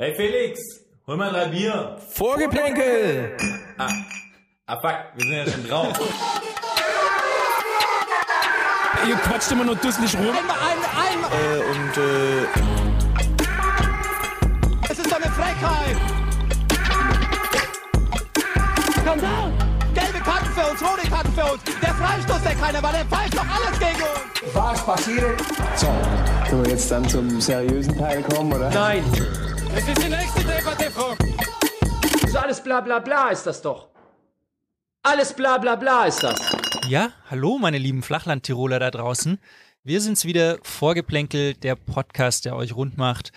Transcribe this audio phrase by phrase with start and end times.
[0.00, 0.58] Hey Felix,
[1.06, 1.98] hol mal drei Bier.
[2.08, 3.36] Vorgeplänkel!
[3.76, 3.86] Ah,
[4.64, 5.92] ah fuck, wir sind ja schon drauf.
[9.06, 10.28] Ihr quatscht immer nur dusselig rum.
[10.28, 11.30] Einmal, einmal, einmal.
[11.30, 12.46] Äh, und äh,
[14.88, 15.98] Es ist doch eine Frechheit.
[19.02, 19.69] Skandal.
[20.30, 21.64] Karten für uns, rote Karten für uns.
[21.82, 24.54] Der Freistoß, der keiner war, der pfeift doch alles gegen uns.
[24.54, 25.40] Was passiert?
[25.74, 25.86] So,
[26.48, 28.70] können wir jetzt dann zum seriösen Teil kommen, oder?
[28.70, 29.02] Nein.
[29.74, 31.16] Es ist die nächste Debatte, Frau.
[32.28, 33.88] So alles bla bla bla ist das doch.
[35.02, 36.38] Alles bla bla bla ist das.
[36.86, 39.40] Ja, hallo meine lieben Flachland-Tiroler da draußen.
[39.82, 43.32] Wir sind's wieder, Vorgeplänkel, der Podcast, der euch rund macht.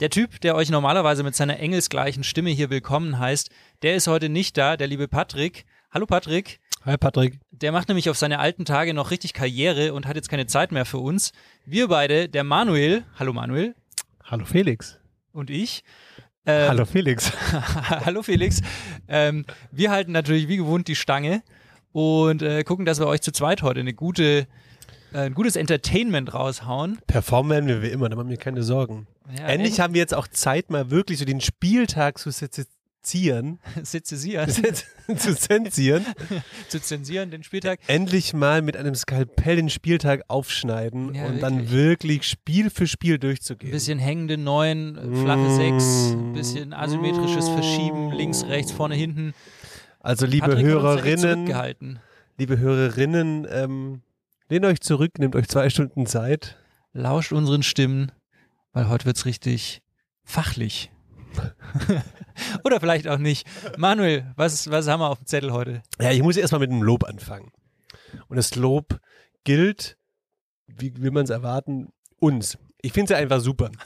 [0.00, 3.48] Der Typ, der euch normalerweise mit seiner engelsgleichen Stimme hier willkommen heißt,
[3.80, 5.64] der ist heute nicht da, der liebe Patrick.
[5.96, 6.60] Hallo Patrick.
[6.84, 7.40] Hi Patrick.
[7.52, 10.70] Der macht nämlich auf seine alten Tage noch richtig Karriere und hat jetzt keine Zeit
[10.70, 11.32] mehr für uns.
[11.64, 13.74] Wir beide, der Manuel, hallo Manuel
[14.22, 14.98] Hallo Felix.
[15.32, 15.84] und ich.
[16.44, 17.32] ähm, Hallo Felix.
[18.04, 18.60] Hallo Felix.
[19.08, 21.42] Ähm, wir halten natürlich wie gewohnt die Stange
[21.92, 24.46] und äh, gucken, dass wir euch zu zweit heute eine gute,
[25.14, 26.98] äh, ein gutes Entertainment raushauen.
[27.06, 29.06] Performen werden wir wie immer, da machen wir keine Sorgen.
[29.34, 32.30] Ja, Endlich haben wir jetzt auch Zeit, mal wirklich so den Spieltag zu
[33.06, 34.50] sezieren, sezisieren,
[35.16, 36.04] zu zensieren.
[36.68, 37.78] zu zensieren den Spieltag.
[37.86, 41.70] Endlich mal mit einem Skalpell den Spieltag aufschneiden Ja, und dann wirklich.
[41.70, 43.70] wirklich Spiel für Spiel Ein durchzugehen.
[43.70, 45.56] bisschen hängende Neun, äh, flache Mm.
[45.56, 49.34] Sechs, ein bisschen asymmetrisches Verschieben, links, rechts, vorne, hinten.
[50.00, 51.98] Also liebe Patrick Hörerinnen,
[52.38, 54.02] liebe Hörerinnen, ähm,
[54.48, 56.56] lehnt euch zurück, nehmt euch zwei Stunden Zeit.
[56.92, 58.10] Lauscht unseren Stimmen,
[58.72, 59.82] weil heute wird's richtig
[60.24, 60.90] fachlich.
[62.64, 63.46] Oder vielleicht auch nicht.
[63.76, 65.82] Manuel, was, was haben wir auf dem Zettel heute?
[66.00, 67.52] Ja, ich muss erstmal mit einem Lob anfangen.
[68.28, 69.00] Und das Lob
[69.44, 69.96] gilt,
[70.66, 72.58] wie will man es erwarten, uns.
[72.82, 73.70] Ich finde es ja einfach super.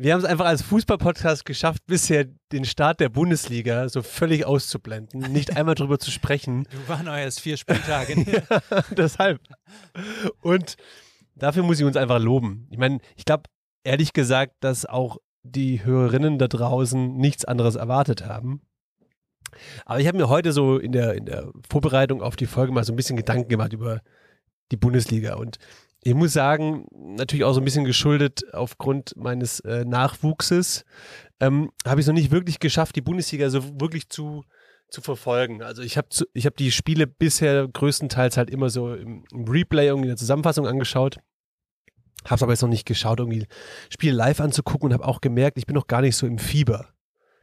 [0.00, 5.32] Wir haben es einfach als Fußballpodcast geschafft, bisher den Start der Bundesliga so völlig auszublenden,
[5.32, 6.68] nicht einmal drüber zu sprechen.
[6.70, 8.14] Du waren euer erst vier Spieltage.
[8.96, 9.40] Deshalb.
[10.40, 10.76] Und
[11.34, 12.68] dafür muss ich uns einfach loben.
[12.70, 13.44] Ich meine, ich glaube,
[13.82, 15.16] ehrlich gesagt, dass auch
[15.50, 18.62] die Hörerinnen da draußen nichts anderes erwartet haben.
[19.84, 22.84] Aber ich habe mir heute so in der, in der Vorbereitung auf die Folge mal
[22.84, 24.02] so ein bisschen Gedanken gemacht über
[24.70, 25.34] die Bundesliga.
[25.36, 25.58] Und
[26.02, 30.84] ich muss sagen, natürlich auch so ein bisschen geschuldet aufgrund meines äh, Nachwuchses,
[31.40, 34.44] ähm, habe ich es noch nicht wirklich geschafft, die Bundesliga so wirklich zu,
[34.90, 35.62] zu verfolgen.
[35.62, 40.06] Also ich habe hab die Spiele bisher größtenteils halt immer so im, im Replay irgendwie
[40.06, 41.18] in der Zusammenfassung angeschaut.
[42.24, 43.46] Hab's aber jetzt noch nicht geschaut, irgendwie
[43.90, 46.88] Spiele live anzugucken und habe auch gemerkt, ich bin noch gar nicht so im Fieber.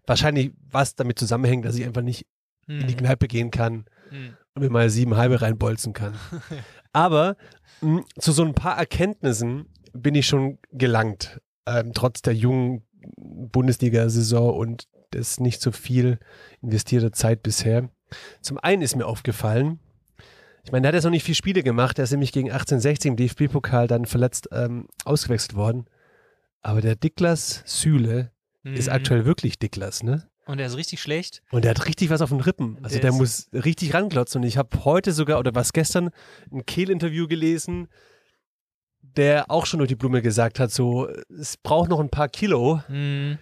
[0.05, 2.27] Wahrscheinlich was damit zusammenhängt, dass ich einfach nicht
[2.67, 4.35] in die Hm, Kneipe gehen kann hm.
[4.53, 6.15] und mir mal sieben halbe reinbolzen kann.
[6.93, 7.37] Aber
[7.81, 12.83] mh, zu so ein paar Erkenntnissen bin ich schon gelangt, ähm, trotz der jungen
[13.17, 16.19] Bundesliga-Saison und des nicht so viel
[16.61, 17.89] investierter Zeit bisher.
[18.41, 19.79] Zum einen ist mir aufgefallen,
[20.65, 23.09] ich meine, der hat jetzt noch nicht viele Spiele gemacht, der ist nämlich gegen 1860
[23.09, 25.85] im DFB-Pokal dann verletzt ähm, ausgewechselt worden.
[26.61, 28.31] Aber der Diklas Süle
[28.63, 28.93] ist Mhm.
[28.93, 30.27] aktuell wirklich Diklas, ne?
[30.47, 31.41] Und er ist richtig schlecht.
[31.51, 32.77] Und der hat richtig was auf den Rippen.
[32.83, 33.17] Also Der der, ist-
[33.53, 34.41] muss richtig ranklotzen.
[34.41, 36.09] Und ich habe heute sogar, oder was gestern,
[36.51, 37.87] ein Kehl-Interview gelesen,
[39.01, 42.81] der auch schon durch die Blume gesagt hat, so, es braucht noch ein paar Kilo,
[42.87, 43.37] Hm.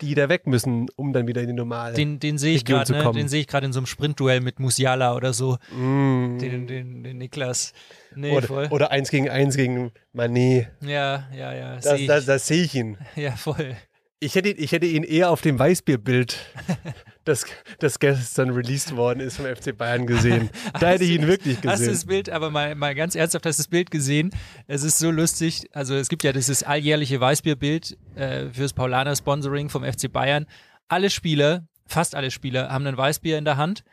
[0.00, 1.94] Die da weg müssen, um dann wieder in die normale.
[1.94, 3.12] Den, den sehe ich gerade, zu ne?
[3.12, 5.58] den sehe ich gerade in so einem Sprintduell mit Musiala oder so.
[5.72, 6.38] Mm.
[6.38, 7.72] Den, den, den Niklas.
[8.14, 8.68] Nee, oder, voll.
[8.70, 10.66] oder eins gegen eins gegen Mané.
[10.80, 11.76] ja, ja, ja.
[11.76, 12.06] Da, Seh ich.
[12.06, 12.98] da, da sehe ich ihn.
[13.16, 13.76] ja, voll.
[14.18, 16.38] Ich hätte, ich hätte ihn eher auf dem Weißbierbild,
[17.24, 17.44] das,
[17.78, 20.50] das gestern released worden ist vom FC Bayern gesehen.
[20.80, 22.08] Da hätte ich ihn wirklich Hast du das gesehen.
[22.08, 24.30] Bild, aber mal, mal ganz ernsthaft, hast du das Bild gesehen?
[24.66, 25.68] Es ist so lustig.
[25.72, 30.46] Also es gibt ja dieses alljährliche Weißbierbild äh, fürs Paulaner Sponsoring vom FC Bayern.
[30.88, 33.84] Alle Spieler, fast alle Spieler, haben ein Weißbier in der Hand.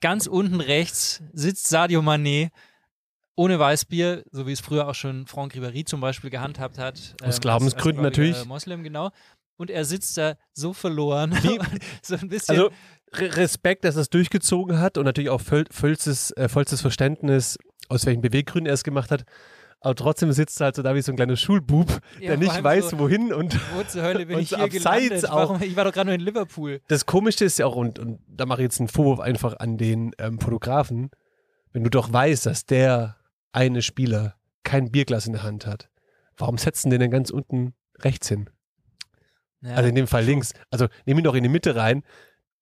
[0.00, 2.50] Ganz unten rechts sitzt Sadio Mané
[3.34, 7.14] ohne Weißbier, so wie es früher auch schon Franck Ribéry zum Beispiel gehandhabt hat.
[7.22, 8.48] ähm, Aus Glaubensgründen als gläubiger natürlich.
[8.48, 9.10] Moslem, genau.
[9.62, 11.32] Und er sitzt da so verloren.
[11.42, 11.58] Wie-
[12.02, 12.54] so ein bisschen.
[12.56, 12.70] Also
[13.14, 17.58] Re- Respekt, dass er es durchgezogen hat und natürlich auch voll, vollstes, äh, vollstes Verständnis,
[17.88, 19.24] aus welchen Beweggründen er es gemacht hat.
[19.80, 22.62] Aber trotzdem sitzt er halt so da wie so ein kleiner Schulbub, Ja, der nicht
[22.64, 23.32] weiß, so- wohin.
[23.32, 25.28] Und wo zur Hölle bin ich hier gelandet?
[25.28, 25.36] auch.
[25.50, 25.62] Warum?
[25.62, 26.80] Ich war doch gerade nur in Liverpool.
[26.88, 29.76] das Komische ist ja auch, und, und da mache ich jetzt einen Vorwurf einfach an
[29.78, 31.10] den ähm, Fotografen,
[31.72, 33.16] wenn du doch weißt, dass der
[33.52, 35.88] eine Spieler kein Bierglas in der Hand hat,
[36.36, 38.48] warum setzen den denn ganz unten rechts hin?
[39.62, 39.74] Ja.
[39.74, 40.52] Also in dem Fall links.
[40.70, 42.02] Also nehm ihn doch in die Mitte rein.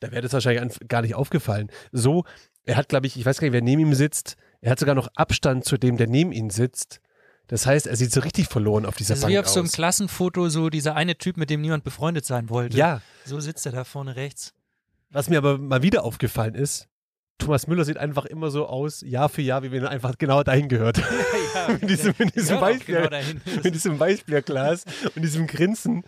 [0.01, 1.71] Da wäre das wahrscheinlich gar nicht aufgefallen.
[1.93, 2.25] So,
[2.65, 4.37] er hat, glaube ich, ich weiß gar nicht, wer neben ihm sitzt.
[4.61, 7.01] Er hat sogar noch Abstand zu dem, der neben ihm sitzt.
[7.49, 9.59] Das heißt, er sieht so richtig verloren auf dieser Das ist Bank wie auf so
[9.61, 9.73] einem aus.
[9.73, 12.77] Klassenfoto, so dieser eine Typ, mit dem niemand befreundet sein wollte.
[12.77, 14.55] Ja, So sitzt er da vorne rechts.
[15.11, 16.87] was mir aber mal wieder aufgefallen ist,
[17.41, 20.43] Thomas Müller sieht einfach immer so aus, Jahr für Jahr, wie wenn er einfach genau
[20.43, 20.99] dahin gehört.
[21.55, 23.41] ja, mit diesem, mit diesem, gehört auch Weißbier, genau dahin.
[23.65, 24.85] mit diesem Weißbierglas
[25.17, 26.05] und diesem Grinsen.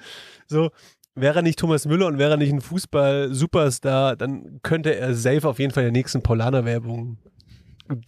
[0.46, 0.70] So,
[1.14, 5.48] wäre er nicht Thomas Müller und wäre er nicht ein Fußball-Superstar, dann könnte er safe
[5.48, 7.18] auf jeden Fall in der nächsten Polaner-Werbung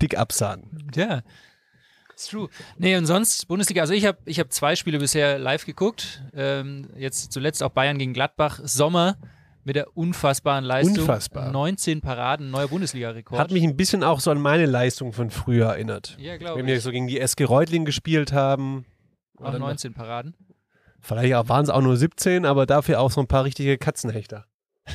[0.01, 0.91] dick absahnen.
[0.95, 1.23] Ja.
[2.15, 2.49] Ist true.
[2.79, 6.23] Nee, und sonst Bundesliga, also ich habe ich hab zwei Spiele bisher live geguckt.
[6.33, 8.61] Ähm, jetzt zuletzt auch Bayern gegen Gladbach.
[8.63, 9.17] Sommer
[9.65, 10.99] mit der unfassbaren Leistung.
[10.99, 11.51] Unfassbar.
[11.51, 13.39] 19 Paraden, neuer Bundesliga-Rekord.
[13.39, 16.17] Hat mich ein bisschen auch so an meine Leistung von früher erinnert.
[16.19, 16.83] ja, glaube Wenn wir ich.
[16.83, 18.85] so gegen die SG Reutling gespielt haben.
[19.39, 20.35] Auch Oder 19 Paraden.
[21.01, 24.47] Vielleicht waren es auch nur 17, aber dafür auch so ein paar richtige Katzenhechter.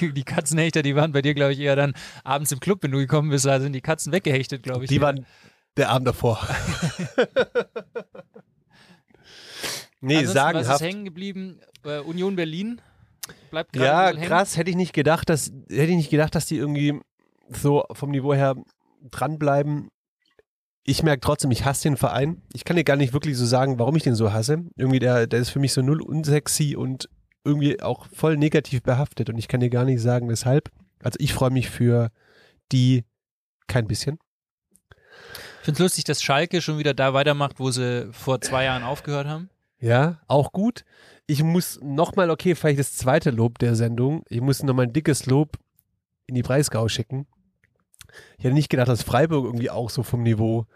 [0.00, 2.98] Die Katzenhechter, die waren bei dir, glaube ich, eher dann abends im Club, wenn du
[2.98, 4.90] gekommen bist, da sind die Katzen weggehechtet, glaube ich.
[4.90, 5.24] Die waren
[5.78, 6.38] der Abend davor.
[10.06, 10.80] nee, Ansonsten, Was ist sagenhaft.
[10.82, 11.60] hängen geblieben?
[11.84, 12.80] Äh, Union Berlin
[13.50, 16.56] bleibt gerade Ja, krass, hätte ich nicht gedacht, dass hätte ich nicht gedacht, dass die
[16.56, 16.98] irgendwie
[17.48, 18.54] so vom Niveau her
[19.10, 19.88] dranbleiben.
[20.84, 22.42] Ich merke trotzdem, ich hasse den Verein.
[22.52, 24.64] Ich kann dir gar nicht wirklich so sagen, warum ich den so hasse.
[24.76, 27.08] Irgendwie, der, der ist für mich so null unsexy und
[27.44, 29.28] irgendwie auch voll negativ behaftet.
[29.28, 30.70] Und ich kann dir gar nicht sagen, weshalb.
[31.02, 32.10] Also ich freue mich für
[32.72, 33.04] die
[33.66, 34.18] kein bisschen.
[35.60, 38.84] Ich finde es lustig, dass Schalke schon wieder da weitermacht, wo sie vor zwei Jahren
[38.84, 39.50] aufgehört haben.
[39.80, 40.84] Ja, auch gut.
[41.26, 44.24] Ich muss nochmal, okay, vielleicht das zweite Lob der Sendung.
[44.28, 45.58] Ich muss nochmal ein dickes Lob
[46.26, 47.26] in die Breisgau schicken.
[48.38, 50.66] Ich hätte nicht gedacht, dass Freiburg irgendwie auch so vom Niveau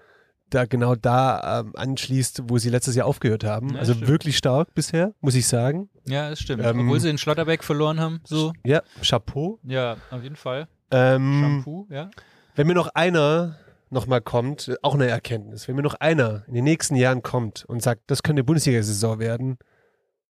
[0.51, 3.75] da genau da ähm, anschließt, wo sie letztes Jahr aufgehört haben.
[3.75, 4.09] Ja, also stimmt.
[4.09, 5.89] wirklich stark bisher, muss ich sagen.
[6.07, 6.65] Ja, das stimmt.
[6.65, 8.21] Ähm, Obwohl sie in Schlotterbeck verloren haben.
[8.25, 8.53] So.
[8.65, 9.61] Ja, Chapeau.
[9.63, 10.69] Ja, auf jeden Fall.
[10.91, 12.11] Ähm, Shampoo, ja.
[12.57, 13.57] wenn mir noch einer
[13.91, 17.83] nochmal kommt, auch eine Erkenntnis, wenn mir noch einer in den nächsten Jahren kommt und
[17.83, 19.59] sagt, das könnte Bundesliga-Saison werden,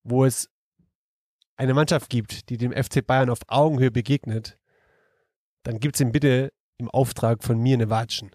[0.02, 0.48] wo es
[1.56, 4.58] eine Mannschaft gibt, die dem FC Bayern auf Augenhöhe begegnet,
[5.62, 8.30] dann gibt es ihm bitte im Auftrag von mir eine Watschen.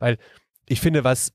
[0.00, 0.18] Weil
[0.66, 1.32] ich finde, was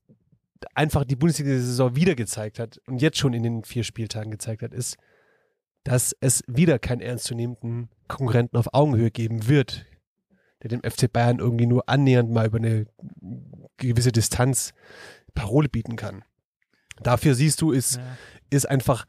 [0.74, 4.74] einfach die Bundesliga-Saison wieder gezeigt hat und jetzt schon in den vier Spieltagen gezeigt hat,
[4.74, 4.96] ist,
[5.82, 9.86] dass es wieder keinen ernstzunehmenden Konkurrenten auf Augenhöhe geben wird,
[10.64, 12.86] der dem FC Bayern irgendwie nur annähernd mal über eine
[13.76, 14.72] gewisse Distanz
[15.34, 16.24] Parole bieten kann.
[17.02, 18.02] Dafür siehst du, ist, ja.
[18.50, 19.04] ist einfach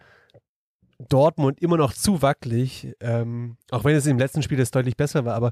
[0.99, 5.25] Dortmund immer noch zu wackelig, ähm, auch wenn es im letzten Spiel jetzt deutlich besser
[5.25, 5.51] war, aber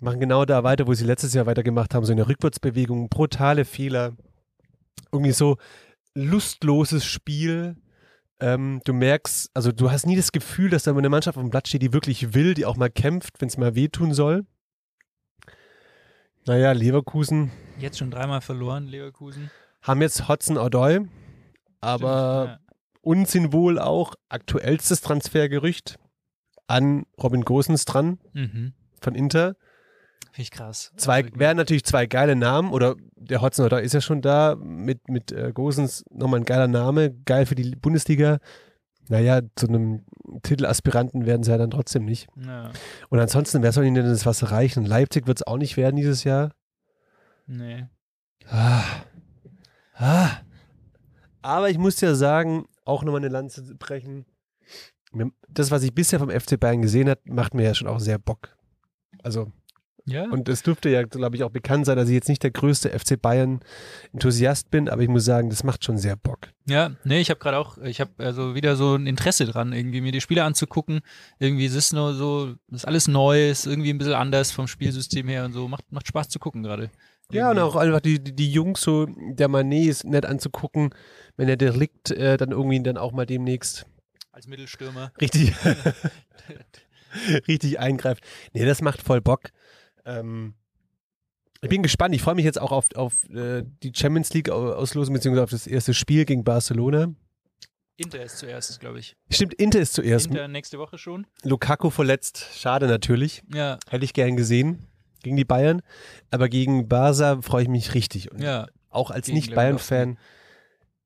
[0.00, 4.12] machen genau da weiter, wo sie letztes Jahr weitergemacht haben, so eine Rückwärtsbewegung, brutale Fehler,
[5.12, 5.56] irgendwie so
[6.14, 7.76] lustloses Spiel.
[8.40, 11.50] Ähm, du merkst, also du hast nie das Gefühl, dass da eine Mannschaft auf dem
[11.50, 14.44] Blatt steht, die wirklich will, die auch mal kämpft, wenn es mal wehtun soll.
[16.46, 19.50] Naja, Leverkusen Jetzt schon dreimal verloren, Leverkusen.
[19.82, 21.00] haben jetzt Hudson Odoi,
[21.80, 22.60] aber
[23.00, 25.98] uns sind wohl auch aktuellstes Transfergerücht
[26.66, 28.42] an Robin Gosens dran ja.
[28.42, 28.74] mhm.
[29.00, 29.56] von Inter.
[30.32, 30.92] Finde ich krass.
[30.96, 34.56] Zwei, Also, wären natürlich zwei geile Namen oder der Hudson Odoi ist ja schon da,
[34.56, 38.38] mit, mit äh, Gosens nochmal ein geiler Name, geil für die Bundesliga.
[39.08, 40.04] Naja, zu einem
[40.42, 42.26] Titelaspiranten werden sie ja dann trotzdem nicht.
[42.36, 42.70] ja,
[43.10, 44.84] Und ansonsten, wer soll ihnen denn das was reichen?
[44.86, 46.52] Leipzig wird es auch nicht werden dieses Jahr.
[47.46, 47.84] nee.
[48.48, 48.82] Ah.
[49.94, 50.30] Ah.
[51.42, 54.26] Aber ich muss ja sagen, auch nochmal eine Lanze brechen.
[55.12, 58.00] Mir- Das, was ich bisher vom FC Bayern gesehen habe, macht mir ja schon auch
[58.00, 58.56] sehr Bock.
[59.22, 59.52] Also,
[60.06, 62.50] Ja, und es dürfte ja, glaube ich, auch bekannt sein, dass ich jetzt nicht der
[62.50, 66.50] größte FC Bayern-Enthusiast bin, aber ich muss sagen, das macht schon sehr Bock.
[66.66, 70.02] ja, nee, ich habe gerade auch, ich habe also wieder so ein Interesse dran, irgendwie
[70.02, 71.00] mir die Spiele anzugucken.
[71.38, 75.26] Irgendwie es ist nur so, ist alles neu, ist irgendwie ein bisschen anders vom Spielsystem
[75.28, 75.68] her und so.
[75.68, 76.90] Macht, macht Spaß zu gucken gerade.
[77.32, 80.90] Ja, und auch einfach die, die, die Jungs, so der Manet ist nett anzugucken,
[81.38, 83.86] wenn der Delikt äh, dann irgendwie dann auch mal demnächst
[84.32, 85.12] Als Mittelstürmer.
[85.18, 85.54] richtig,
[87.48, 88.22] richtig eingreift.
[88.52, 89.50] Nee, das macht voll Bock.
[90.04, 90.54] Ähm,
[91.60, 92.14] ich bin gespannt.
[92.14, 95.50] Ich freue mich jetzt auch auf, auf äh, die Champions League Au- Auslosung, beziehungsweise auf
[95.50, 97.14] das erste Spiel gegen Barcelona.
[97.96, 99.16] Inter ist zuerst, glaube ich.
[99.30, 100.26] Stimmt, Inter ist zuerst.
[100.26, 101.26] Inter nächste Woche schon.
[101.44, 102.48] Lukaku verletzt.
[102.54, 103.42] Schade natürlich.
[103.54, 104.86] Ja, Hätte ich gern gesehen
[105.22, 105.80] gegen die Bayern.
[106.30, 108.30] Aber gegen Barca freue ich mich richtig.
[108.32, 108.66] Und ja.
[108.90, 110.18] auch als Nicht-Bayern-Fan,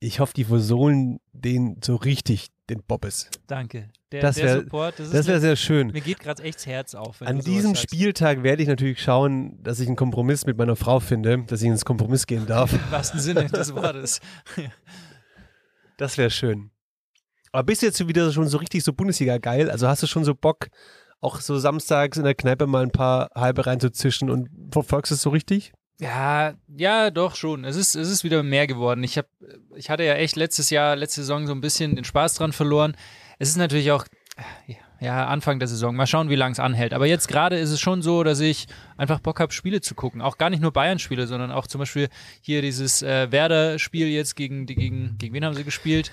[0.00, 3.28] ich hoffe, die versohlen den so richtig, den Bobbes.
[3.46, 3.90] Danke.
[4.10, 5.88] Der, Das wär- Support, das, wäre eine- sehr schön.
[5.88, 7.20] Mir geht gerade echt das Herz auf.
[7.20, 7.74] An diesem.
[7.74, 11.68] Spieltag werde ich natürlich schauen, dass ich einen Kompromiss mit meiner Frau finde, dass ich
[11.68, 12.72] ins Kompromiss gehen darf.
[12.72, 14.20] Im wahrsten Sinne des Wortes.
[15.96, 16.70] Das wäre schön.
[17.52, 19.70] Aber bist du jetzt wieder schon so richtig so Bundesliga geil?
[19.70, 20.68] Also hast du schon so Bock,
[21.20, 25.30] auch so samstags in der Kneipe mal ein paar halbe reinzuzischen und verfolgst es so
[25.30, 25.72] richtig?
[26.00, 27.64] Ja, ja, doch schon.
[27.64, 29.02] Es ist, es ist wieder mehr geworden.
[29.02, 29.26] Ich, hab,
[29.74, 32.96] ich hatte ja echt letztes Jahr, letzte Saison so ein bisschen den Spaß dran verloren.
[33.38, 34.04] Es ist natürlich auch
[35.00, 35.94] ja, Anfang der Saison.
[35.94, 36.92] Mal schauen, wie lange es anhält.
[36.92, 38.66] Aber jetzt gerade ist es schon so, dass ich
[38.96, 40.20] einfach Bock habe, Spiele zu gucken.
[40.20, 42.08] Auch gar nicht nur Bayern-Spiele, sondern auch zum Beispiel
[42.40, 46.10] hier dieses äh, Werder-Spiel jetzt gegen, die, gegen, gegen wen haben sie gespielt?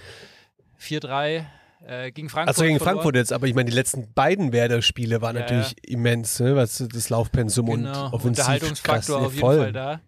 [0.79, 1.46] 4-3
[1.88, 2.48] äh, gegen Frankfurt.
[2.48, 2.96] Also gegen verloren.
[2.98, 6.55] Frankfurt jetzt, aber ich meine, die letzten beiden Werder-Spiele waren Ja, natürlich immens, ne?
[6.55, 9.58] was das Laufpensum Genau, und offensiv Unterhaltungsfaktor krass, auf jeden voll.
[9.58, 10.01] Fall da.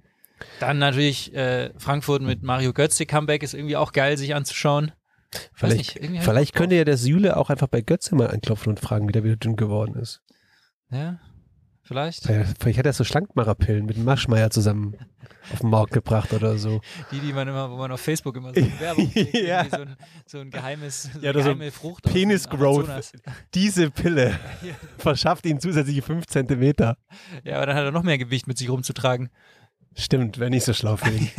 [0.60, 4.92] Dann natürlich äh, Frankfurt mit Mario Götze Comeback ist irgendwie auch geil, sich anzuschauen.
[5.54, 9.08] Vielleicht, nicht, vielleicht könnte ja der Süle auch einfach bei Götze mal anklopfen und fragen,
[9.08, 10.22] wie der wieder dünn geworden ist.
[10.90, 11.20] Ja,
[11.84, 12.24] vielleicht.
[12.24, 14.96] Vielleicht, vielleicht hat er so Schlankmacherpillen mit dem Maschmeier zusammen
[15.52, 16.80] auf den Markt gebracht oder so.
[17.12, 19.66] Die, die man immer, wo man auf Facebook immer so eine Werbung kriegt, Ja.
[19.70, 22.04] so ein, so ein geheimes, so Ja, eine oder so geheime Frucht.
[22.04, 22.88] Penis Growth.
[23.54, 24.40] Diese Pille
[24.98, 26.98] verschafft ihm zusätzliche 5 Zentimeter.
[27.44, 29.30] Ja, aber dann hat er noch mehr Gewicht mit sich rumzutragen.
[29.96, 31.30] Stimmt, wäre nicht so schlau für ihn.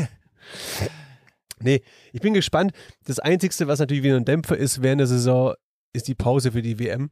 [1.62, 2.72] Nee, ich bin gespannt.
[3.04, 5.54] Das Einzige, was natürlich wieder ein Dämpfer ist während der Saison,
[5.92, 7.10] ist die Pause für die WM.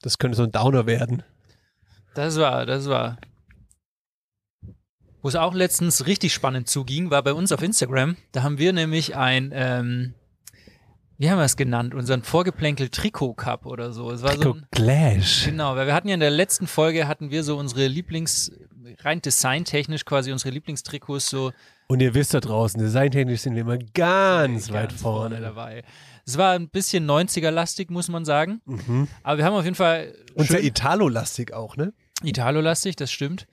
[0.00, 1.22] Das könnte so ein Downer werden.
[2.14, 3.18] Das war, das war.
[5.22, 8.16] Wo es auch letztens richtig spannend zuging, war bei uns auf Instagram.
[8.32, 10.14] Da haben wir nämlich ein, ähm,
[11.16, 11.94] wie haben wir es genannt?
[11.94, 14.10] Unseren Vorgeplänkel Trikot Cup oder so.
[14.10, 15.44] Es war so ein, Clash.
[15.44, 18.50] Genau, weil wir hatten ja in der letzten Folge hatten wir so unsere Lieblings,
[18.98, 21.52] rein designtechnisch quasi unsere Lieblingstrikots so
[21.92, 25.42] Und ihr wisst da draußen, designtechnisch sind wir immer ganz, weit ganz vorne.
[25.42, 25.82] dabei.
[26.24, 28.62] Es war ein bisschen 90er-lastig, muss man sagen.
[28.64, 29.08] Mhm.
[29.22, 31.92] Aber wir haben auf jeden Fall Und sehr Italo-lastig auch, ne?
[32.22, 33.46] Italo-lastig, das stimmt.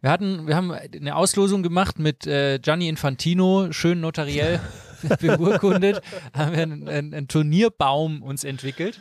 [0.00, 4.62] Wir hatten, wir haben eine Auslosung gemacht mit äh, Gianni Infantino, schön notariell
[5.20, 6.00] beurkundet,
[6.32, 8.98] haben wir einen, einen, einen Turnierbaum uns entwickelt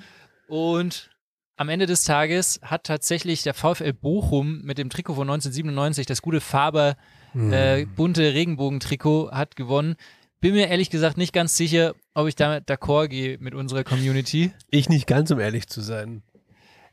[0.49, 1.09] und
[1.55, 6.21] am Ende des Tages hat tatsächlich der VfL Bochum mit dem Trikot von 1997, das
[6.21, 6.97] gute Faber
[7.33, 9.95] äh, bunte Regenbogentrikot, hat gewonnen.
[10.39, 14.51] Bin mir ehrlich gesagt nicht ganz sicher, ob ich damit d'accord gehe mit unserer Community.
[14.69, 16.21] Ich nicht ganz, um ehrlich zu sein.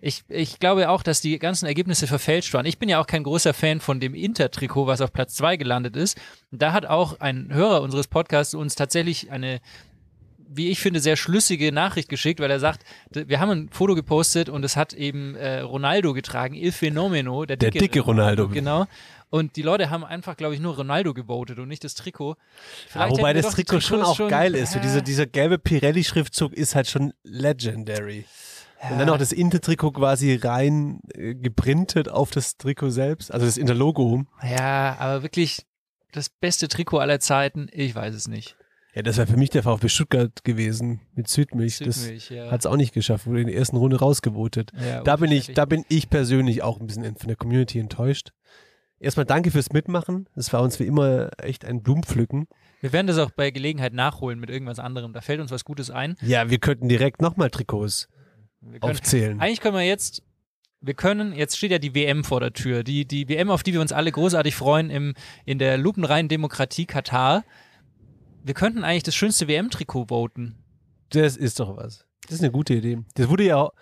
[0.03, 2.65] Ich, ich glaube auch, dass die ganzen Ergebnisse verfälscht waren.
[2.65, 5.97] Ich bin ja auch kein großer Fan von dem Inter-Trikot, was auf Platz 2 gelandet
[5.97, 6.19] ist.
[6.51, 9.61] Da hat auch ein Hörer unseres Podcasts uns tatsächlich eine,
[10.53, 14.49] wie ich finde, sehr schlüssige Nachricht geschickt, weil er sagt, wir haben ein Foto gepostet
[14.49, 18.49] und es hat eben äh, Ronaldo getragen, Il Fenomeno, der Der dicke, dicke Ronaldo.
[18.49, 18.87] Genau.
[19.31, 22.37] Und die Leute haben einfach, glaube ich, nur Ronaldo gewotet und nicht das Trikot.
[22.95, 24.73] Ja, wobei das Trikot schon auch geil ist.
[24.73, 24.83] So Ja.
[24.83, 28.25] dieser, dieser gelbe Pirelli-Schriftzug ist halt schon legendary.
[28.91, 33.57] Und dann noch das Inter-Trikot quasi rein äh, geprintet auf das Trikot selbst, also das
[33.57, 34.25] Inter-Logo.
[34.43, 35.65] Ja, aber wirklich
[36.13, 38.57] das beste Trikot aller Zeiten, ich weiß es nicht.
[38.95, 41.77] Ja, das wäre für mich der VfB Stuttgart gewesen mit Südmilch.
[41.77, 42.45] Südmilch, ja.
[42.45, 44.73] das hat es auch nicht geschafft, wurde in der ersten Runde rausgevotet.
[44.85, 48.33] Ja, Da bin ich, da bin ich persönlich auch ein bisschen von der Community enttäuscht.
[48.99, 50.29] Erstmal danke fürs Mitmachen.
[50.35, 52.49] Es war uns wie immer echt ein Blumenpflücken.
[52.81, 55.13] Wir werden das auch bei Gelegenheit nachholen mit irgendwas anderem.
[55.13, 56.17] Da fällt uns was Gutes ein.
[56.21, 58.09] Ja, wir könnten direkt nochmal Trikots
[58.61, 59.41] können, aufzählen.
[59.41, 60.23] eigentlich können wir jetzt,
[60.83, 62.83] wir können, jetzt steht ja die WM vor der Tür.
[62.85, 65.15] Die, die WM, auf die wir uns alle großartig freuen im,
[65.47, 67.45] in der lupenreinen Demokratie Katar.
[68.43, 70.57] Wir könnten eigentlich das schönste WM-Trikot voten.
[71.11, 72.07] Das ist doch was.
[72.27, 72.99] Das ist eine gute Idee.
[73.15, 73.73] Das wurde ja auch-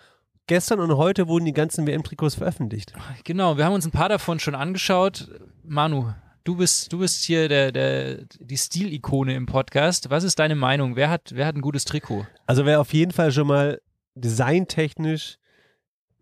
[0.47, 2.93] gestern und heute wurden die ganzen WM-Trikots veröffentlicht.
[3.23, 5.29] Genau, wir haben uns ein paar davon schon angeschaut.
[5.63, 6.11] Manu,
[6.43, 10.09] du bist, du bist hier der, der, die Stilikone im Podcast.
[10.09, 10.95] Was ist deine Meinung?
[10.95, 12.25] Wer hat, wer hat ein gutes Trikot?
[12.47, 13.79] Also wer auf jeden Fall schon mal
[14.15, 15.37] designtechnisch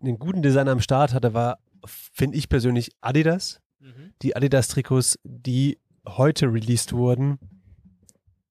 [0.00, 3.60] einen guten Design am Start hatte, war, finde ich persönlich, Adidas.
[4.22, 7.38] Die Adidas-Trikots, die heute released wurden,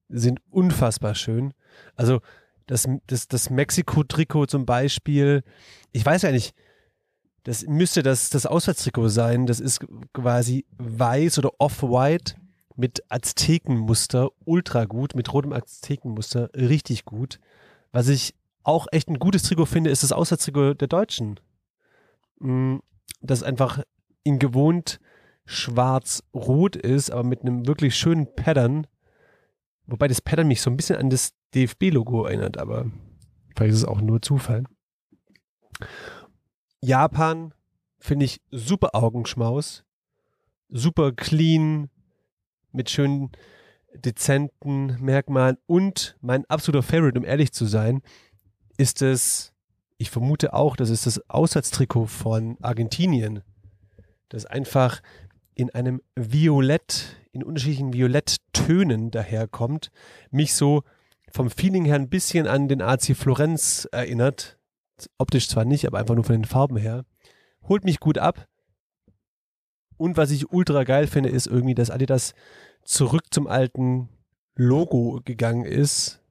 [0.10, 1.54] sind unfassbar schön.
[1.96, 2.22] Also
[2.66, 5.44] das, das, das Mexiko-Trikot zum Beispiel,
[5.92, 6.54] ich weiß ja nicht,
[7.44, 9.46] das müsste das, das Auswärtstrikot sein.
[9.46, 12.36] Das ist quasi weiß oder off-white
[12.76, 17.40] mit Aztekenmuster, ultra gut, mit rotem Aztekenmuster, richtig gut.
[17.92, 21.40] Was ich auch echt ein gutes Trikot finde, ist das Auswärtstrikot der Deutschen.
[22.40, 22.78] Mm,
[23.22, 23.82] Das einfach
[24.24, 25.00] in gewohnt
[25.46, 28.86] schwarz-rot ist, aber mit einem wirklich schönen Pattern.
[29.88, 32.92] Wobei das Pattern mich so ein bisschen an das DFB-Logo erinnert, aber
[33.56, 34.66] vielleicht ist es auch nur Zufall.
[36.82, 37.54] Japan
[38.00, 39.84] finde ich super Augenschmaus,
[40.70, 41.90] super clean,
[42.72, 43.32] mit schönen
[43.96, 48.02] dezenten Merkmalen und mein absoluter Favorite, um ehrlich zu sein,
[48.78, 49.54] ist es,
[49.98, 53.42] ich vermute auch, das ist das Auswärtstrikot von Argentinien,
[54.30, 55.02] das einfach
[55.56, 59.92] in einem Violett, in unterschiedlichen Violetttönen daherkommt,
[60.32, 60.84] mich so
[61.30, 64.58] vom Feeling her ein bisschen an den AC Florenz erinnert.
[65.18, 67.06] Optisch zwar nicht, aber einfach nur von den Farben her.
[67.68, 68.48] Holt mich gut ab.
[69.98, 72.34] Und was ich ultra geil finde, ist irgendwie, dass Adidas
[72.84, 74.10] zurück zum alten
[74.56, 76.24] Logo gegangen ist.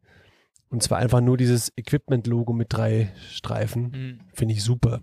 [0.68, 3.90] Und zwar einfach nur dieses Equipment-Logo mit drei Streifen.
[3.90, 4.20] Mhm.
[4.32, 5.00] Finde ich super.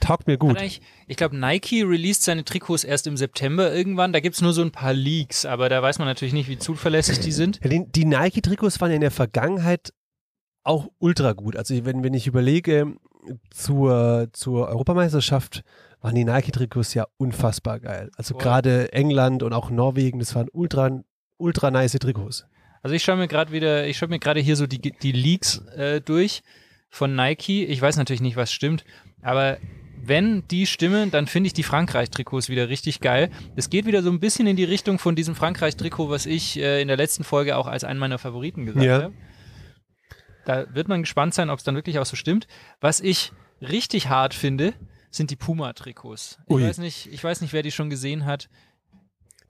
[0.00, 0.60] Taugt mir gut.
[1.06, 4.12] Ich glaube, Nike released seine Trikots erst im September irgendwann.
[4.12, 7.20] Da gibt's nur so ein paar Leaks, aber da weiß man natürlich nicht, wie zuverlässig
[7.20, 7.60] die sind.
[7.64, 9.92] Die, die Nike-Trikots waren ja in der Vergangenheit
[10.64, 11.56] auch ultra gut.
[11.56, 12.96] Also wenn, wenn ich überlege,
[13.50, 15.62] zur, zur Europameisterschaft
[16.00, 18.10] waren die Nike-Trikots ja unfassbar geil.
[18.16, 18.42] Also Voll.
[18.42, 21.02] gerade England und auch Norwegen, das waren ultra,
[21.38, 22.46] ultra nice Trikots.
[22.82, 25.58] Also ich schaue mir gerade wieder, ich schaue mir gerade hier so die, die Leaks
[25.76, 26.42] äh, durch
[26.88, 27.64] von Nike.
[27.64, 28.84] Ich weiß natürlich nicht, was stimmt,
[29.22, 29.58] aber
[30.04, 33.30] wenn die stimmen, dann finde ich die Frankreich-Trikots wieder richtig geil.
[33.56, 36.80] Es geht wieder so ein bisschen in die Richtung von diesem Frankreich-Trikot, was ich äh,
[36.80, 39.02] in der letzten Folge auch als einen meiner Favoriten gesagt Ja.
[39.02, 39.14] habe.
[40.44, 42.46] Da wird man gespannt sein, ob es dann wirklich auch so stimmt.
[42.80, 44.74] Was ich richtig hart finde,
[45.10, 46.38] sind die Puma-Trikots.
[46.46, 46.62] Ich Ui.
[46.62, 48.48] weiß nicht, ich weiß nicht, wer die schon gesehen hat.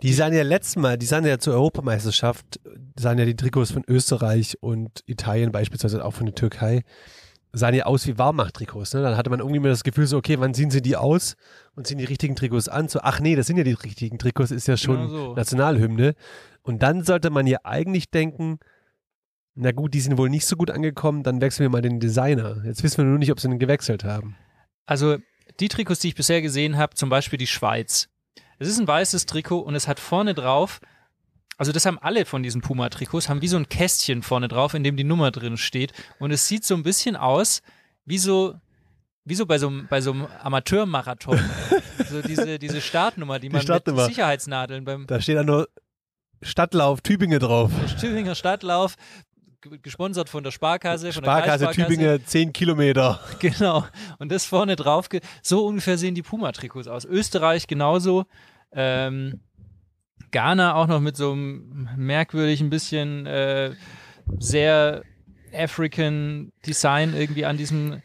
[0.02, 2.60] Die sahen ja letztes Mal, die sahen ja zur Europameisterschaft,
[2.98, 6.82] sahen ja die Trikots von Österreich und Italien beispielsweise auch von der Türkei,
[7.56, 8.94] sahen ja aus wie Warmmacht-Trikots.
[8.94, 9.02] Ne?
[9.02, 11.36] Dann hatte man irgendwie immer das Gefühl so, okay, wann ziehen sie die aus
[11.74, 12.88] und ziehen die richtigen Trikots an?
[12.88, 15.34] So, ach nee, das sind ja die richtigen Trikots, ist ja schon Genau so.
[15.34, 16.14] Nationalhymne.
[16.62, 18.58] Und dann sollte man ja eigentlich denken,
[19.54, 22.62] na gut, die sind wohl nicht so gut angekommen, dann wechseln wir mal den Designer.
[22.64, 24.36] Jetzt wissen wir nur nicht, ob sie den gewechselt haben.
[24.84, 25.16] Also
[25.58, 28.08] die Trikots, die ich bisher gesehen habe, zum Beispiel die Schweiz.
[28.58, 30.80] Es ist ein weißes Trikot und es hat vorne drauf,
[31.56, 34.84] also das haben alle von diesen Puma-Trikots, haben wie so ein Kästchen vorne drauf, in
[34.84, 35.92] dem die Nummer drin steht.
[36.18, 37.62] Und es sieht so ein bisschen aus
[38.04, 38.54] wie so,
[39.24, 41.38] wie so bei so, einem- bei so einem Amateurmarathon.
[42.10, 44.02] so diese, diese Startnummer, die man Startnummer.
[44.02, 45.68] mit Sicherheitsnadeln beim Da steht dann nur
[46.42, 47.70] Stadtlauf Tübingen drauf.
[47.98, 48.94] Tübinger Stadtlauf,
[49.62, 51.72] ge- gesponsert von der Sparkasse, von Sparkasse der.
[51.72, 53.20] Tübingen, 10 Kilometer.
[53.40, 53.84] Genau.
[54.18, 55.08] Und das vorne drauf,
[55.42, 57.04] so ungefähr sehen die Puma-Trikots aus.
[57.06, 58.26] Österreich genauso.
[58.72, 59.40] Ähm,
[60.30, 63.72] Ghana auch noch mit so einem merkwürdig ein bisschen äh,
[64.38, 65.02] sehr
[65.54, 68.02] African Design irgendwie an diesem.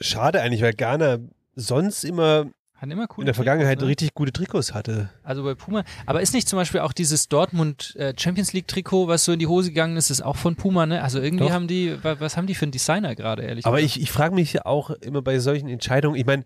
[0.00, 1.18] Schade eigentlich, weil Ghana
[1.54, 2.46] sonst immer
[2.82, 5.10] in der Vergangenheit richtig gute Trikots hatte.
[5.22, 5.84] Also bei Puma.
[6.06, 9.38] Aber ist nicht zum Beispiel auch dieses Dortmund äh, Champions League Trikot, was so in
[9.38, 11.02] die Hose gegangen ist, ist auch von Puma, ne?
[11.02, 11.52] Also irgendwie Doch.
[11.52, 13.96] haben die, wa- was haben die für einen Designer gerade, ehrlich Aber gesagt?
[13.96, 16.44] ich, ich frage mich ja auch immer bei solchen Entscheidungen, ich meine,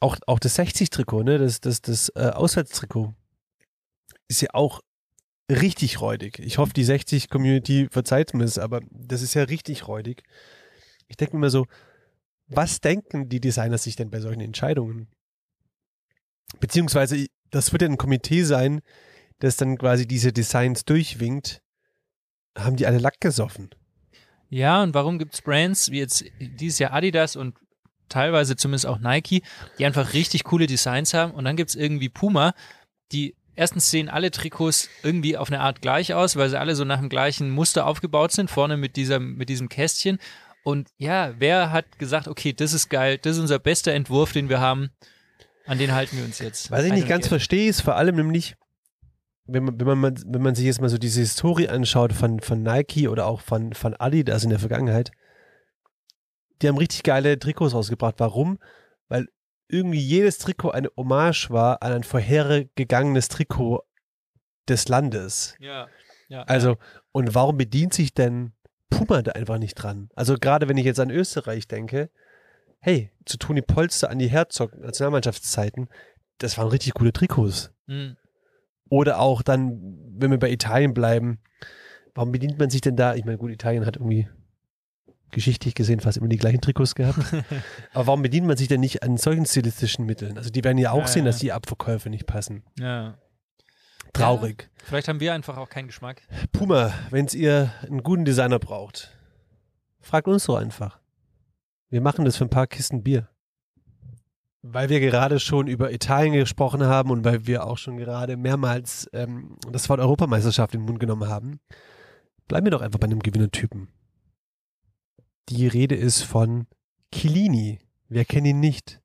[0.00, 3.12] auch, auch das 60-Trikot, ne, das, das, das äh, Auswärtstrikot,
[4.30, 4.80] ist ja auch
[5.50, 6.38] richtig räudig.
[6.38, 10.22] Ich hoffe, die 60-Community verzeiht mir es, aber das ist ja richtig räudig.
[11.08, 11.66] Ich denke mir so,
[12.46, 15.08] was denken die Designer sich denn bei solchen Entscheidungen?
[16.60, 18.80] Beziehungsweise, das wird ja ein Komitee sein,
[19.40, 21.60] das dann quasi diese Designs durchwinkt.
[22.56, 23.70] Haben die alle Lack gesoffen?
[24.48, 27.56] Ja, und warum gibt es Brands wie jetzt dieses Jahr Adidas und
[28.08, 29.42] teilweise zumindest auch Nike,
[29.78, 32.54] die einfach richtig coole Designs haben und dann gibt es irgendwie Puma,
[33.12, 36.84] die erstens sehen alle Trikots irgendwie auf eine Art gleich aus, weil sie alle so
[36.84, 40.18] nach dem gleichen Muster aufgebaut sind, vorne mit, dieser, mit diesem Kästchen.
[40.64, 44.48] Und ja, wer hat gesagt, okay, das ist geil, das ist unser bester Entwurf, den
[44.48, 44.88] wir haben,
[45.66, 46.70] an den halten wir uns jetzt.
[46.70, 48.56] Was ich nicht ganz verstehe, ist vor allem nämlich,
[49.44, 52.62] wenn man, wenn man, wenn man sich jetzt mal so diese Historie anschaut von, von
[52.62, 55.10] Nike oder auch von, von Adidas in der Vergangenheit,
[56.62, 58.14] die haben richtig geile Trikots rausgebracht.
[58.18, 58.58] Warum?
[59.08, 59.28] Weil
[59.72, 63.82] irgendwie jedes Trikot eine Hommage war an ein vorhergegangenes Trikot
[64.68, 65.54] des Landes.
[65.58, 65.88] Ja,
[66.28, 66.42] ja.
[66.44, 66.76] Also,
[67.12, 68.52] und warum bedient sich denn
[68.88, 70.10] Puma da einfach nicht dran?
[70.14, 72.10] Also gerade wenn ich jetzt an Österreich denke,
[72.78, 75.88] hey, zu Toni Polster, an die Herzog, Nationalmannschaftszeiten,
[76.38, 77.72] das waren richtig gute Trikots.
[77.86, 78.16] Hm.
[78.88, 81.40] Oder auch dann, wenn wir bei Italien bleiben,
[82.14, 83.14] warum bedient man sich denn da?
[83.14, 84.28] Ich meine, gut, Italien hat irgendwie
[85.30, 87.18] geschichtlich gesehen fast immer die gleichen Trikots gehabt.
[87.92, 90.36] Aber warum bedient man sich denn nicht an solchen stilistischen Mitteln?
[90.36, 91.30] Also die werden ja auch Ja, sehen, ja.
[91.30, 92.62] dass die Abverkäufe nicht passen.
[92.78, 93.16] ja.
[94.12, 94.68] Traurig.
[94.84, 96.22] Vielleicht haben wir einfach auch keinen Geschmack.
[96.50, 99.16] Puma, wenn ihr einen guten Designer braucht,
[100.00, 100.98] fragt uns so einfach.
[101.90, 103.28] Wir machen das für ein paar Kisten Bier.
[104.62, 109.08] Weil wir gerade schon über Italien gesprochen haben und weil wir auch schon gerade mehrmals
[109.12, 111.60] ähm, das Wort Europameisterschaft in den Mund genommen haben,
[112.48, 113.88] bleiben wir doch einfach bei einem Gewinnertypen.
[115.48, 116.66] Die Rede ist von
[117.12, 117.80] Chiellini.
[118.08, 119.00] Wer kennt ihn nicht?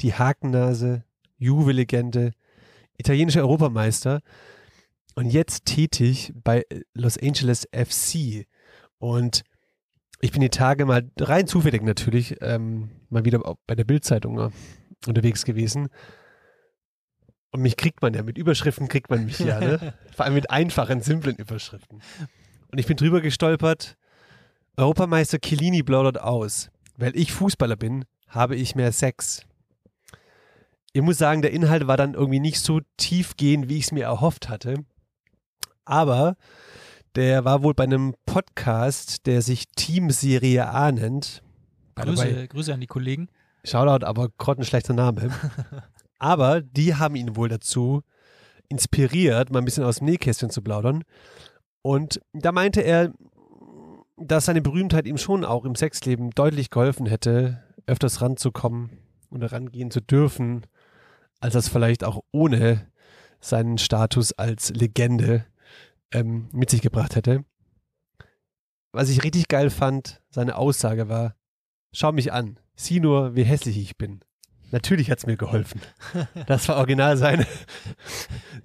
[0.00, 1.04] Die Hakennase,
[1.38, 2.32] Juve-Legende,
[2.98, 4.20] italienischer Europameister
[5.14, 8.46] und jetzt tätig bei Los Angeles FC.
[8.98, 9.42] Und
[10.20, 14.50] ich bin die Tage mal rein zufällig natürlich ähm, mal wieder bei der Bildzeitung äh,
[15.06, 15.88] unterwegs gewesen.
[17.50, 19.94] Und mich kriegt man ja, mit Überschriften kriegt man mich ja, ne?
[20.14, 22.02] Vor allem mit einfachen, simplen Überschriften.
[22.68, 23.96] Und ich bin drüber gestolpert,
[24.76, 26.70] Europameister Chiellini plaudert aus.
[26.96, 29.42] Weil ich Fußballer bin, habe ich mehr Sex.
[30.92, 34.04] ich muss sagen, der Inhalt war dann irgendwie nicht so tiefgehend, wie ich es mir
[34.04, 34.84] erhofft hatte.
[35.84, 36.36] Aber
[37.14, 41.42] der war wohl bei einem Podcast, der sich Teamserie A nennt.
[41.96, 43.28] Grüße, Dabei- Grüße an die Kollegen.
[43.64, 45.30] Shoutout, aber grottenschlechter Name.
[46.18, 48.02] aber die haben ihn wohl dazu
[48.68, 51.04] inspiriert, mal ein bisschen aus dem Nähkästchen zu plaudern.
[51.82, 53.12] Und da meinte er,
[54.16, 58.90] dass seine Berühmtheit ihm schon auch im Sexleben deutlich geholfen hätte, öfters ranzukommen
[59.30, 60.66] oder rangehen zu dürfen,
[61.40, 62.86] als das vielleicht auch ohne
[63.40, 65.44] seinen Status als Legende
[66.12, 67.44] ähm, mit sich gebracht hätte.
[68.92, 71.36] Was ich richtig geil fand, seine Aussage war,
[71.92, 74.20] schau mich an, sieh nur, wie hässlich ich bin.
[74.72, 75.80] Natürlich hat es mir geholfen.
[76.46, 77.46] Das war original seine,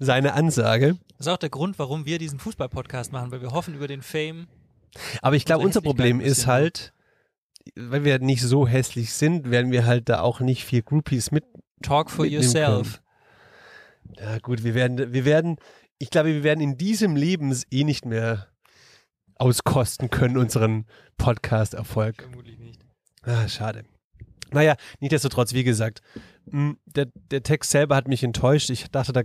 [0.00, 0.96] seine Ansage.
[1.18, 4.02] Das ist auch der Grund, warum wir diesen Fußball-Podcast machen, weil wir hoffen über den
[4.02, 4.48] Fame.
[5.20, 6.92] Aber ich glaube, unser Problem ist bisschen, halt,
[7.76, 11.44] weil wir nicht so hässlich sind, werden wir halt da auch nicht viel Groupies mit.
[11.82, 13.02] Talk for yourself.
[14.18, 15.56] Ja gut, wir werden, wir werden,
[15.98, 18.48] ich glaube, wir werden in diesem Leben eh nicht mehr
[19.36, 22.22] auskosten können, unseren Podcast-Erfolg.
[22.22, 22.84] Vermutlich nicht.
[23.22, 23.84] Ah, schade.
[24.52, 26.02] Naja, nichtsdestotrotz, wie gesagt,
[26.46, 28.70] mh, der, der Text selber hat mich enttäuscht.
[28.70, 29.22] Ich dachte, da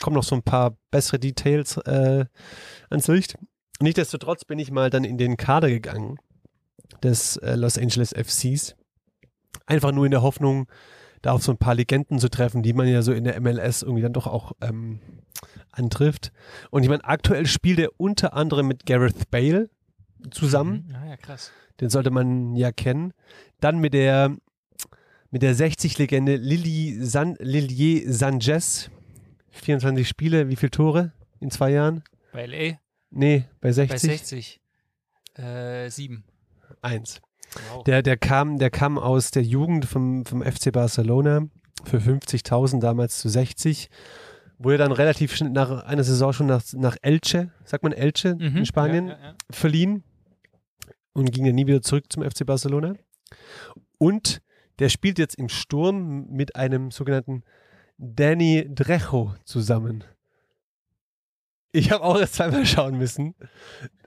[0.00, 2.26] kommen noch so ein paar bessere Details äh,
[2.90, 3.36] ans Licht.
[3.80, 6.18] Nichtsdestotrotz bin ich mal dann in den Kader gegangen
[7.02, 8.74] des äh, Los Angeles FCs.
[9.66, 10.66] Einfach nur in der Hoffnung,
[11.22, 13.82] da auf so ein paar Legenden zu treffen, die man ja so in der MLS
[13.82, 15.00] irgendwie dann doch auch ähm,
[15.70, 16.32] antrifft.
[16.70, 19.70] Und ich meine, aktuell spielt er unter anderem mit Gareth Bale
[20.30, 20.86] zusammen.
[20.88, 20.94] Mhm.
[20.94, 21.52] Ah ja, krass.
[21.80, 23.12] Den sollte man ja kennen.
[23.60, 24.36] Dann mit der
[25.30, 28.90] mit der 60-Legende Lili San, Lilier Sanchez.
[29.50, 32.02] 24 Spiele, wie viele Tore in zwei Jahren?
[32.32, 32.78] Bei LA,
[33.10, 33.90] Nee, bei 60.
[33.90, 34.60] bei 60.
[35.34, 36.24] Äh, sieben.
[36.82, 37.20] Eins.
[37.72, 37.84] Wow.
[37.84, 41.46] Der, der, kam, der kam aus der Jugend vom, vom FC Barcelona
[41.84, 43.88] für 50.000 damals zu 60.
[44.58, 48.58] Wurde dann relativ schnell nach einer Saison schon nach, nach Elche, sagt man Elche Mhm.
[48.58, 49.34] in Spanien, Ja, ja, ja.
[49.50, 50.02] verliehen
[51.12, 52.94] und ging dann nie wieder zurück zum FC Barcelona.
[53.98, 54.42] Und
[54.80, 57.42] der spielt jetzt im Sturm mit einem sogenannten
[57.96, 60.04] Danny Drejo zusammen.
[61.72, 63.34] Ich habe auch erst zweimal schauen müssen.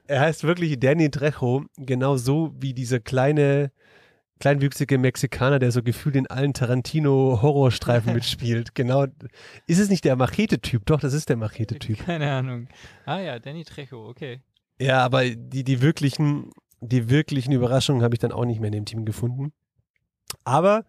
[0.06, 3.70] Er heißt wirklich Danny Trejo, genauso wie dieser kleine,
[4.40, 8.74] kleinwüchsige Mexikaner, der so gefühlt in allen Tarantino-Horrorstreifen mitspielt.
[8.74, 9.06] Genau.
[9.66, 10.84] Ist es nicht der Machete-Typ?
[10.86, 12.04] Doch, das ist der Machete-Typ.
[12.04, 12.68] Keine Ahnung.
[13.06, 14.40] Ah ja, Danny Trejo, okay.
[14.80, 18.74] Ja, aber die, die wirklichen, die wirklichen Überraschungen habe ich dann auch nicht mehr in
[18.74, 19.52] dem Team gefunden.
[20.44, 20.84] Aber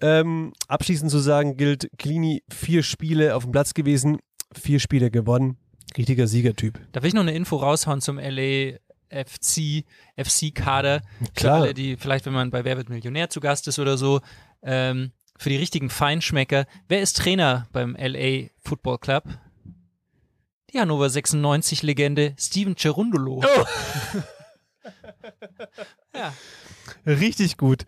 [0.00, 4.18] ähm, abschließend zu sagen gilt, Clini vier Spiele auf dem Platz gewesen,
[4.52, 5.58] vier Spiele gewonnen.
[5.96, 6.80] Richtiger Siegertyp.
[6.92, 8.78] Darf ich noch eine Info raushauen zum LA
[9.10, 9.84] FC,
[10.16, 11.02] FC-Kader?
[11.18, 11.62] Für Klar.
[11.62, 14.20] alle, die vielleicht, wenn man bei Wer wird Millionär zu Gast ist oder so,
[14.62, 16.66] ähm, für die richtigen Feinschmecker.
[16.88, 19.24] Wer ist Trainer beim LA Football Club?
[20.72, 23.42] Die Hannover 96-Legende Steven Cerundolo.
[23.44, 23.64] Oh.
[26.14, 26.32] ja,
[27.06, 27.84] Richtig gut.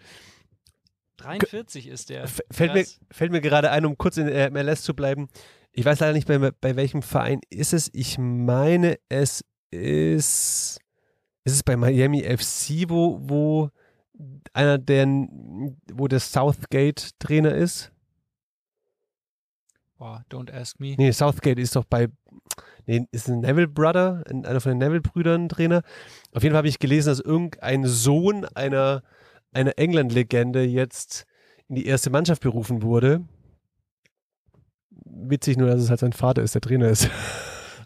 [1.19, 2.27] 43 ist der.
[2.51, 5.29] Fällt, mir, fällt mir gerade ein, um kurz in der MLS zu bleiben.
[5.77, 7.91] Ich weiß leider nicht, bei, bei welchem Verein ist es.
[7.93, 10.79] Ich meine, es ist.
[11.47, 13.71] Ist es bei Miami FC, wo, wo
[14.55, 15.07] einer der,
[15.93, 17.93] wo der Southgate Trainer ist?
[19.99, 20.95] Boah, don't ask me.
[20.97, 22.09] Nee, Southgate ist doch bei.
[22.87, 25.83] Nee, ist ein Neville Brother, ein- einer von den Neville-Brüdern Trainer.
[26.33, 29.03] Auf jeden Fall habe ich gelesen, dass irgendein Sohn einer,
[29.53, 31.27] einer England-Legende jetzt
[31.69, 33.25] in die erste Mannschaft berufen wurde.
[35.17, 37.09] Witzig nur, dass es halt sein Vater ist, der Trainer ist.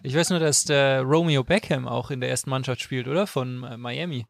[0.03, 3.27] Ich weiß nur, dass der Romeo Beckham auch in der ersten Mannschaft spielt, oder?
[3.27, 4.27] Von äh, Miami.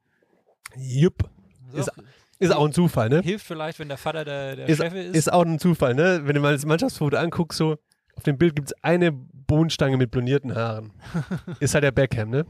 [0.77, 1.29] Jupp.
[1.73, 1.91] Ist,
[2.39, 3.21] ist auch ein Zufall, ne?
[3.21, 5.15] Hilft vielleicht, wenn der Vater der, der Ist, Chef ist.
[5.17, 6.23] ist auch ein Zufall, ne?
[6.25, 7.77] Wenn du mal das Mannschaftsfoto anguckst, so
[8.17, 10.93] auf dem Bild gibt es eine Bohnenstange mit blondierten Haaren.
[11.61, 12.47] ist halt der Beckham, ne?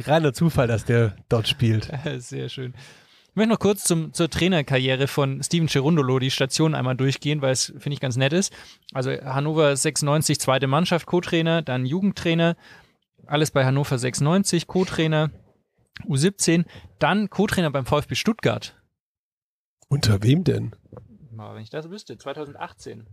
[0.00, 1.90] Reiner Zufall, dass der dort spielt.
[2.18, 2.74] Sehr schön.
[3.38, 7.52] Ich möchte noch kurz zum, zur Trainerkarriere von Steven Cerundolo die Station einmal durchgehen, weil
[7.52, 8.52] es, finde ich, ganz nett ist.
[8.92, 12.56] Also Hannover 96, zweite Mannschaft, Co-Trainer, dann Jugendtrainer,
[13.26, 15.30] alles bei Hannover 96, Co-Trainer,
[16.08, 16.64] U17,
[16.98, 18.76] dann Co-Trainer beim VfB Stuttgart.
[19.86, 20.74] Unter wem denn?
[21.30, 23.06] Mal, wenn ich das wüsste, 2018.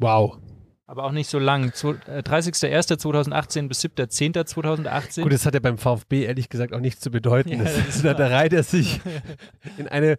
[0.00, 0.40] Wow.
[0.88, 1.70] Aber auch nicht so lang.
[1.70, 5.22] Zwo- äh, 30.01.2018 bis 7.10.2018.
[5.22, 7.50] Gut, das hat ja beim VfB ehrlich gesagt auch nichts zu bedeuten.
[7.50, 8.30] Ja, das das ist da, da wahr.
[8.30, 9.00] reiht er sich
[9.78, 10.16] in eine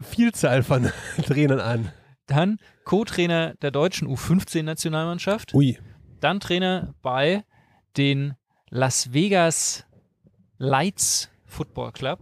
[0.00, 0.90] Vielzahl von
[1.26, 1.92] Trainern an.
[2.26, 5.54] Dann Co-Trainer der deutschen U15-Nationalmannschaft.
[5.54, 5.76] Ui.
[6.20, 7.44] Dann Trainer bei
[7.96, 8.34] den
[8.68, 9.84] Las Vegas
[10.58, 12.20] Lights Football Club.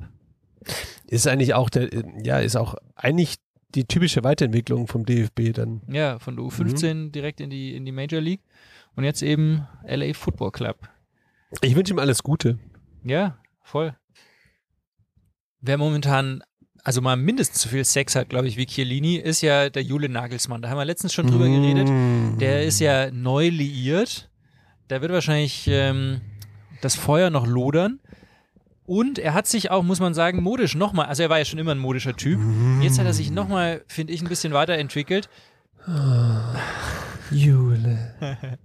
[1.06, 1.90] Ist eigentlich auch der,
[2.22, 3.36] ja, ist auch eigentlich
[3.74, 5.82] die typische Weiterentwicklung vom DFB dann.
[5.88, 7.12] Ja, von der U15 Mhm.
[7.12, 8.40] direkt in die, in die Major League.
[8.96, 10.76] Und jetzt eben LA Football Club.
[11.60, 12.58] Ich wünsche ihm alles Gute.
[13.04, 13.94] Ja, voll.
[15.60, 16.42] Wer momentan,
[16.84, 20.08] also mal mindestens so viel Sex hat, glaube ich, wie Chiellini, ist ja der Jule
[20.08, 20.62] Nagelsmann.
[20.62, 21.88] Da haben wir letztens schon drüber geredet.
[21.88, 22.38] Mm.
[22.38, 24.30] Der ist ja neu liiert.
[24.88, 26.20] Da wird wahrscheinlich ähm,
[26.80, 28.00] das Feuer noch lodern.
[28.88, 31.58] Und er hat sich auch, muss man sagen, modisch nochmal, also er war ja schon
[31.58, 32.40] immer ein modischer Typ.
[32.80, 35.28] Jetzt hat er sich nochmal, finde ich, ein bisschen weiterentwickelt.
[37.30, 38.14] Jule.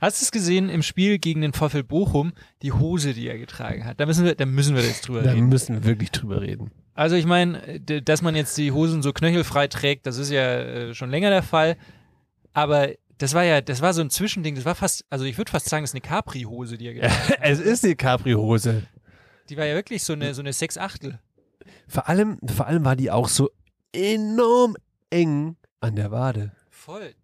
[0.00, 2.32] Hast du es gesehen im Spiel gegen den VfL Bochum,
[2.62, 3.98] die Hose, die er getragen hat?
[4.00, 5.48] Da müssen wir, da müssen wir jetzt drüber Da reden.
[5.48, 6.70] müssen wir wirklich drüber reden.
[6.94, 10.94] Also ich meine, dass man jetzt die Hosen so knöchelfrei trägt, das ist ja äh,
[10.94, 11.76] schon länger der Fall.
[12.52, 14.54] Aber das war ja, das war so ein Zwischending.
[14.56, 17.14] Das war fast, also ich würde fast sagen, das ist eine Capri-Hose, die er getragen
[17.28, 17.38] hat.
[17.42, 18.82] es ist die Capri-Hose.
[19.48, 21.18] Die war ja wirklich so eine, so eine Sechs-Achtel.
[21.88, 23.50] Vor allem, vor allem war die auch so
[23.92, 24.76] enorm
[25.10, 26.52] eng an der Wade.
[26.70, 27.14] Voll.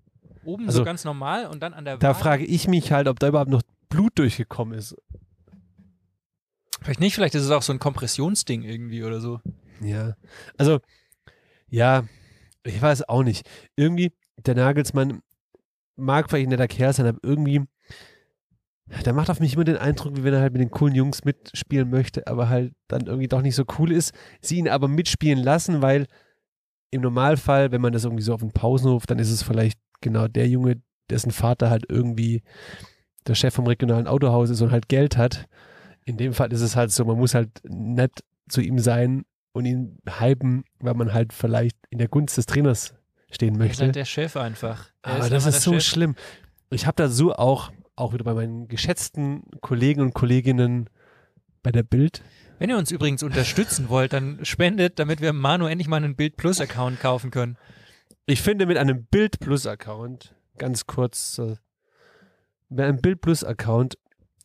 [0.44, 2.18] Oben Also, so ganz normal und dann an der Da Wade.
[2.18, 4.96] frage ich mich halt, ob da überhaupt noch Blut durchgekommen ist.
[6.80, 9.40] Vielleicht nicht, vielleicht ist es auch so ein Kompressionsding irgendwie oder so.
[9.80, 10.16] Ja.
[10.58, 10.80] Also,
[11.68, 12.04] ja,
[12.64, 13.48] ich weiß auch nicht.
[13.76, 15.20] Irgendwie, der Nagelsmann
[15.96, 17.62] mag vielleicht ein netter Kerl sein, aber irgendwie,
[19.05, 21.25] der macht auf mich immer den Eindruck, wie wenn er halt mit den coolen Jungs
[21.25, 24.12] mitspielen möchte, aber halt dann irgendwie doch nicht so cool ist.
[24.40, 26.07] Sie ihn aber mitspielen lassen, weil
[26.90, 30.29] im Normalfall, wenn man das irgendwie so auf den Pausenhof, dann ist es vielleicht genau
[30.29, 32.42] der Junge, dessen Vater halt irgendwie
[33.27, 35.47] der Chef vom regionalen Autohaus ist und halt Geld hat.
[36.05, 38.12] In dem Fall ist es halt so, man muss halt nett
[38.49, 42.95] zu ihm sein und ihn hypen, weil man halt vielleicht in der Gunst des Trainers
[43.31, 43.85] stehen Er ist möchte.
[43.85, 44.88] halt der Chef einfach.
[45.03, 45.83] Er Aber das ist so Chef.
[45.85, 46.14] schlimm.
[46.71, 50.88] Ich habe da so auch, auch wieder bei meinen geschätzten Kollegen und Kolleginnen
[51.62, 52.22] bei der Bild.
[52.59, 56.37] Wenn ihr uns übrigens unterstützen wollt, dann spendet, damit wir Manu endlich mal einen Bild
[56.37, 57.57] Plus Account kaufen können.
[58.26, 61.57] Ich finde mit einem Bild Plus Account, ganz kurz, äh,
[62.68, 63.98] mit einem Bild Plus Account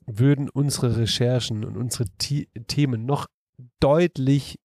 [0.05, 3.27] würden unsere Recherchen und unsere Ti- Themen noch
[3.79, 4.60] deutlich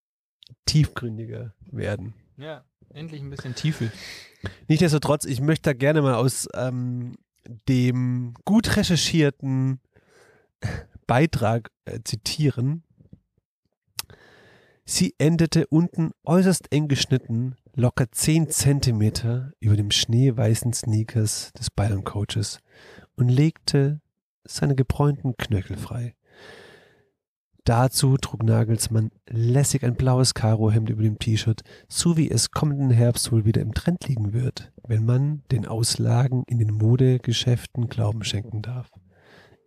[0.67, 2.15] tiefgründiger werden.
[2.37, 3.91] Ja, endlich ein bisschen Tiefe.
[4.69, 7.17] Nichtsdestotrotz, ich möchte da gerne mal aus ähm,
[7.69, 9.81] dem gut recherchierten
[11.07, 12.85] Beitrag äh, zitieren.
[14.85, 22.59] Sie endete unten äußerst eng geschnitten, locker 10 Zentimeter über dem schneeweißen Sneakers des Bayern-Coaches
[23.17, 24.01] und legte
[24.45, 26.15] seine gebräunten Knöchel frei.
[27.65, 33.31] Dazu trug Nagelsmann lässig ein blaues Karohemd über dem T-Shirt, so wie es kommenden Herbst
[33.31, 38.63] wohl wieder im Trend liegen wird, wenn man den Auslagen in den Modegeschäften Glauben schenken
[38.63, 38.91] darf.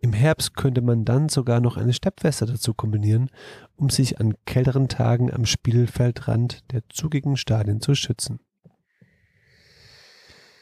[0.02, 3.30] Im Herbst könnte man dann sogar noch eine Steppweste dazu kombinieren,
[3.76, 8.40] um sich an kälteren Tagen am Spielfeldrand der zugigen Stadien zu schützen.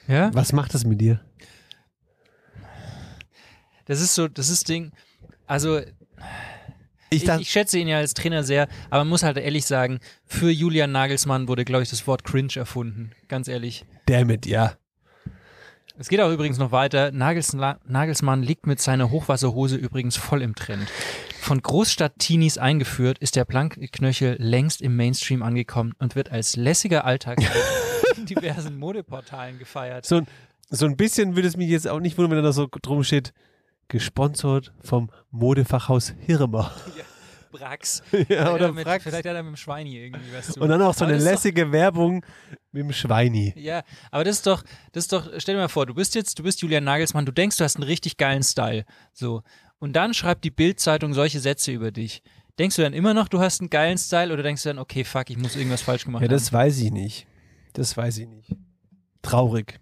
[0.06, 0.32] Ja?
[0.34, 1.20] Was macht das mit dir?
[3.86, 4.92] Das ist so, das ist Ding.
[5.46, 5.80] Also,
[7.14, 10.50] Ich ich, schätze ihn ja als Trainer sehr, aber man muss halt ehrlich sagen, für
[10.50, 13.11] Julian Nagelsmann wurde, glaube ich, das Wort cringe erfunden.
[13.29, 13.85] Ganz ehrlich.
[14.07, 14.74] damit, ja.
[15.96, 17.12] Es geht auch übrigens noch weiter.
[17.12, 20.88] Nagelsla Nagelsmann liegt mit seiner Hochwasserhose übrigens voll im Trend.
[21.40, 27.38] Von Großstadt-Teenies eingeführt, ist der Plankknöchel längst im Mainstream angekommen und wird als lässiger Alltag
[28.16, 30.05] in diversen Modeportalen gefeiert.
[30.05, 30.27] So, ein-
[30.70, 33.33] so ein bisschen würde es mich jetzt auch nicht wundern, wenn da so drum steht,
[33.94, 36.72] gesponsert vom Modefachhaus Hirmer.
[37.52, 38.02] Brax.
[38.28, 39.04] ja, oder mit, Frax.
[39.04, 41.18] Vielleicht hat er mit dem Schweini irgendwie was zu Und dann auch so Aber eine
[41.18, 42.24] ist doch- lässige Werbung
[42.72, 43.54] mit dem Schweini.
[43.57, 46.37] Ja, aber das ist doch, das ist doch, stell dir mal vor, du bist jetzt,
[46.40, 48.85] du bist Julian Nagelsmann, du denkst, du hast einen richtig geilen Style.
[49.12, 49.42] So.
[49.78, 52.24] Und dann schreibt die Bild-Zeitung solche Sätze über dich.
[52.59, 55.04] Denkst du dann immer noch, du hast einen geilen Style oder denkst du dann, okay,
[55.04, 57.28] fuck, ich muss irgendwas falsch gemacht Ja, das weiß ich nicht.
[57.74, 58.50] Das weiß ich nicht.
[59.22, 59.78] Traurig.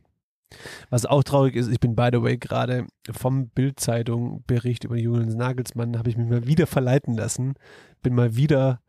[0.91, 5.29] Was auch traurig ist, ich bin by the way gerade vom Bild-Zeitung Bericht über Julian
[5.37, 7.55] Nagelsmann, habe ich mich mal wieder verleiten lassen.
[8.03, 8.81] Bin mal wieder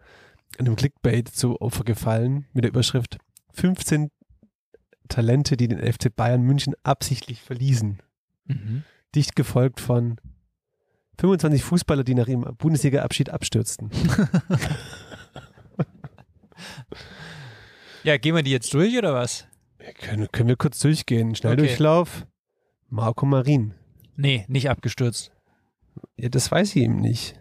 [0.58, 3.18] einem Clickbait zu Opfer gefallen mit der Überschrift
[3.54, 4.10] 15
[5.08, 8.00] Talente, die den FC Bayern München absichtlich verließen.
[8.46, 8.84] Mhm.
[9.16, 10.18] Dicht gefolgt von
[11.20, 13.92] 25 Fußballer, die nach ihrem Bundesliga-Abschied abstürzten.
[18.04, 19.48] Ja, gehen wir die jetzt durch oder was?
[20.00, 21.36] Können, können wir kurz durchgehen?
[21.36, 22.26] Schnelldurchlauf.
[22.90, 23.74] Marco Marin.
[24.16, 25.32] Nee, nicht abgestürzt.
[26.16, 27.40] Ja, das weiß ich eben nicht.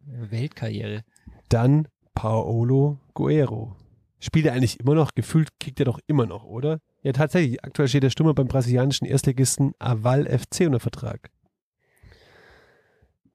[0.00, 1.04] Weltkarriere.
[1.48, 3.76] Dann Paolo Guerrero.
[4.20, 5.14] Spielt er eigentlich immer noch?
[5.14, 6.80] Gefühlt kickt er doch immer noch, oder?
[7.02, 7.64] Ja, tatsächlich.
[7.64, 11.30] Aktuell steht der Stürmer beim brasilianischen Erstligisten Aval FC unter Vertrag.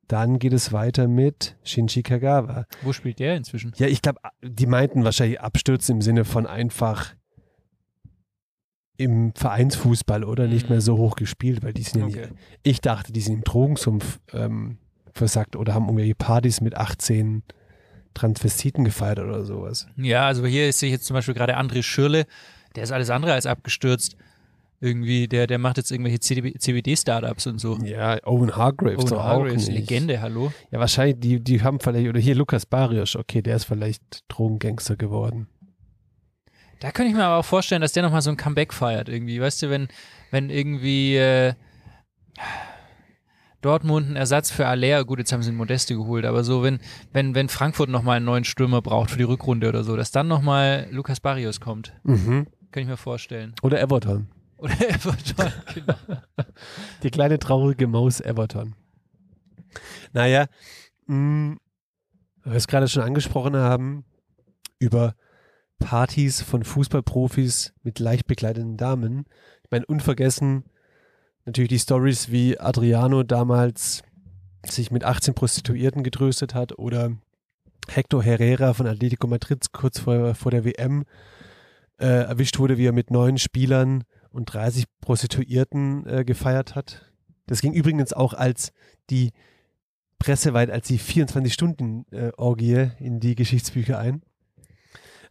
[0.07, 2.65] Dann geht es weiter mit Shinji Kagawa.
[2.81, 3.71] Wo spielt der inzwischen?
[3.77, 7.15] Ja, ich glaube, die meinten wahrscheinlich abstürzen im Sinne von einfach
[8.97, 12.19] im Vereinsfußball oder nicht mehr so hoch gespielt, weil die sind ja Okay.
[12.21, 14.77] nicht, ich dachte, die sind im Drogensumpf ähm,
[15.13, 17.43] versackt oder haben irgendwelche Partys mit 18
[18.13, 19.87] Transvestiten gefeiert oder sowas.
[19.97, 22.25] Ja, also hier sehe ich jetzt zum Beispiel gerade André Schürle,
[22.75, 24.15] der ist alles andere als abgestürzt.
[24.79, 27.77] Irgendwie, der, der macht jetzt irgendwelche CBD-Startups und so.
[27.83, 29.89] Ja, Owen Hargraves Owen doch auch Hargreaves, nicht.
[29.89, 30.51] Legende, hallo.
[30.71, 34.97] Ja, wahrscheinlich, die, die haben vielleicht, oder hier Lukas Barrios, okay, der ist vielleicht Drogengangster
[34.97, 35.47] geworden.
[36.83, 39.39] Da könnte ich mir aber auch vorstellen, dass der nochmal so ein Comeback feiert irgendwie.
[39.39, 39.87] Weißt du, wenn,
[40.31, 41.53] wenn irgendwie äh,
[43.61, 46.81] Dortmund einen Ersatz für Aller, gut, jetzt haben sie einen Modeste geholt, aber so, wenn,
[47.13, 50.27] wenn, wenn Frankfurt nochmal einen neuen Stürmer braucht für die Rückrunde oder so, dass dann
[50.27, 51.93] nochmal Lukas Barrios kommt.
[52.03, 52.47] Mhm.
[52.73, 53.55] Könnte ich mir vorstellen.
[53.61, 54.27] Oder Everton.
[54.57, 55.95] Oder Everton, genau.
[57.01, 58.75] Die kleine traurige Maus Everton.
[60.11, 60.47] Naja,
[61.05, 61.55] mh,
[62.43, 64.03] weil wir es gerade schon angesprochen haben,
[64.79, 65.15] über
[65.83, 69.25] Partys von Fußballprofis mit leicht bekleideten Damen.
[69.65, 70.63] Ich meine, unvergessen
[71.45, 74.01] natürlich die Stories, wie Adriano damals
[74.65, 77.11] sich mit 18 Prostituierten getröstet hat oder
[77.89, 81.03] Hector Herrera von Atletico Madrid kurz vor, vor der WM
[81.99, 87.11] äh, erwischt wurde, wie er mit neun Spielern und 30 Prostituierten äh, gefeiert hat.
[87.45, 88.71] Das ging übrigens auch als
[89.09, 89.31] die
[90.17, 94.21] presseweit als die 24-Stunden-Orgie in die Geschichtsbücher ein.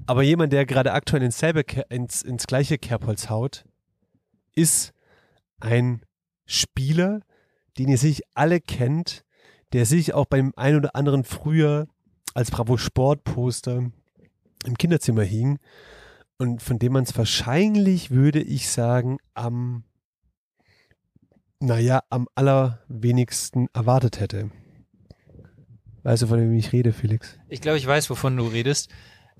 [0.06, 3.64] Aber jemand, der gerade aktuell ins, selbe, ins, ins gleiche Kerbholz haut,
[4.54, 4.92] ist
[5.60, 6.02] ein
[6.44, 7.20] Spieler,
[7.78, 9.24] den ihr sich alle kennt,
[9.72, 11.86] der sich auch beim ein oder anderen früher
[12.34, 13.90] als Bravo Sport Poster
[14.64, 15.58] im Kinderzimmer hing
[16.38, 19.84] und von dem man es wahrscheinlich, würde ich sagen, am,
[21.60, 24.50] naja, am allerwenigsten erwartet hätte.
[26.02, 27.38] Weißt du, von wem ich rede, Felix?
[27.48, 28.90] Ich glaube, ich weiß, wovon du redest.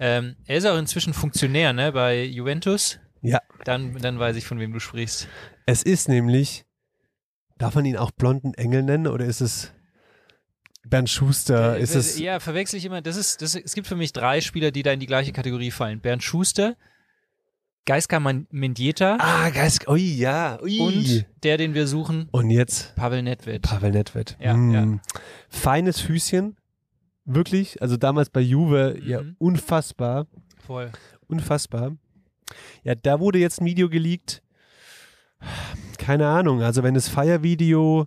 [0.05, 2.99] Ähm, er ist auch inzwischen Funktionär, ne, bei Juventus.
[3.21, 3.39] Ja.
[3.65, 5.29] Dann, dann weiß ich, von wem du sprichst.
[5.65, 6.65] Es ist nämlich,
[7.57, 9.73] darf man ihn auch blonden Engel nennen oder ist es
[10.85, 11.77] Bernd Schuster?
[11.77, 13.01] Äh, ist es, ja, verwechsel ich immer.
[13.01, 15.71] Das ist, das, es gibt für mich drei Spieler, die da in die gleiche Kategorie
[15.71, 16.01] fallen.
[16.01, 16.77] Bernd Schuster,
[17.85, 20.81] Geiska Mendieta ah, Geist, ui, ja, ui.
[20.81, 23.63] und der, den wir suchen, Und jetzt Pavel Nedved.
[23.63, 24.37] Pavel Nedved.
[24.41, 24.75] Ja, Mm.
[24.75, 25.01] ja.
[25.49, 26.57] Feines Füßchen,
[27.25, 27.81] wirklich.
[27.83, 29.37] Also damals bei Juve, ja, Mhm.
[29.39, 30.27] unfassbar.
[30.67, 30.91] Voll.
[31.29, 31.93] Unfassbar.
[32.85, 34.43] Ja, da wurde jetzt ein Video geleakt.
[35.99, 36.63] Keine Ahnung.
[36.63, 38.07] Also, wenn das Feiervideo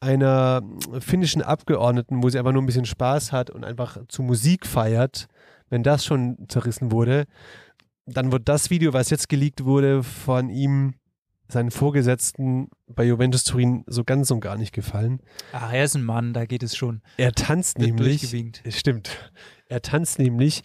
[0.00, 0.62] einer
[1.00, 5.28] finnischen Abgeordneten, wo sie einfach nur ein bisschen Spaß hat und einfach zu Musik feiert,
[5.70, 7.24] wenn das schon zerrissen wurde,
[8.06, 10.94] dann wird das Video, was jetzt geleakt wurde, von ihm,
[11.54, 15.20] seinen Vorgesetzten bei Juventus Turin, so ganz und gar nicht gefallen.
[15.52, 17.00] Ach, er ist ein Mann, da geht es schon.
[17.16, 18.52] Er tanzt Wird nämlich.
[18.68, 19.32] Stimmt.
[19.68, 20.62] Er tanzt nämlich,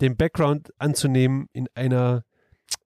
[0.00, 2.24] den Background anzunehmen in einer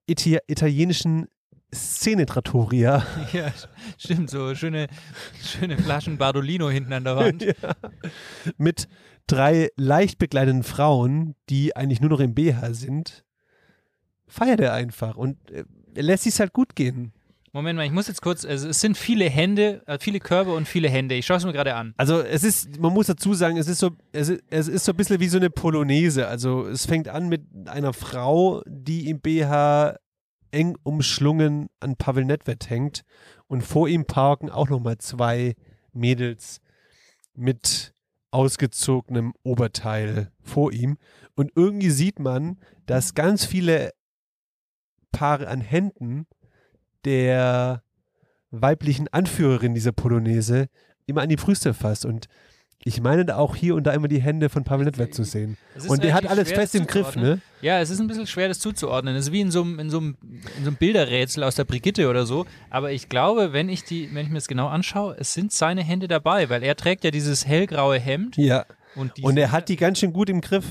[0.05, 1.27] Iti italienischen
[1.73, 3.05] Szene-Trattoria.
[3.33, 3.51] Ja,
[3.97, 4.87] stimmt, so schöne,
[5.43, 7.41] schöne Flaschen Bardolino hinten an der Wand.
[7.61, 7.75] ja.
[8.57, 8.87] Mit
[9.27, 13.25] drei leicht bekleideten Frauen, die eigentlich nur noch im BH sind.
[14.27, 15.63] Feiert er einfach und äh,
[15.95, 17.13] er lässt sich halt gut gehen.
[17.51, 20.67] Moment mal, ich muss jetzt kurz, also es sind viele Hände, äh, viele Körbe und
[20.67, 21.15] viele Hände.
[21.15, 21.93] Ich schaue es mir gerade an.
[21.97, 24.93] Also es ist, man muss dazu sagen, es ist so, es ist, es ist so
[24.93, 26.27] ein bisschen wie so eine Polonaise.
[26.27, 29.97] Also es fängt an mit einer Frau, die im BH
[30.51, 33.03] eng umschlungen an Pavel Nedved hängt
[33.47, 35.55] und vor ihm parken auch nochmal zwei
[35.91, 36.61] Mädels
[37.33, 37.93] mit
[38.31, 40.97] ausgezogenem Oberteil vor ihm.
[41.35, 43.91] Und irgendwie sieht man, dass ganz viele
[45.11, 46.27] Paare an Händen
[47.05, 47.83] der
[48.51, 50.67] weiblichen Anführerin dieser Polonaise
[51.05, 52.05] immer an die Brüste fasst.
[52.05, 52.27] Und
[52.83, 55.57] ich meine da auch hier und da immer die Hände von Pavel Nedved zu sehen.
[55.87, 57.41] Und der hat alles fest im Griff, ne?
[57.61, 59.15] Ja, es ist ein bisschen schwer, das zuzuordnen.
[59.15, 60.17] Es ist wie in so einem, in so einem,
[60.57, 62.45] in so einem Bilderrätsel aus der Brigitte oder so.
[62.69, 65.83] Aber ich glaube, wenn ich die, wenn ich mir das genau anschaue, es sind seine
[65.83, 68.65] Hände dabei, weil er trägt ja dieses hellgraue Hemd Ja.
[68.95, 70.65] und, Und er hat die ganz schön gut im Griff.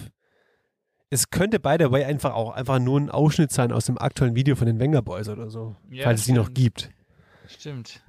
[1.10, 4.34] Es könnte by the way einfach auch einfach nur ein Ausschnitt sein aus dem aktuellen
[4.34, 5.74] Video von den Wenger Boys oder so.
[5.90, 6.90] Ja, falls es die noch gibt.
[7.46, 8.02] Stimmt.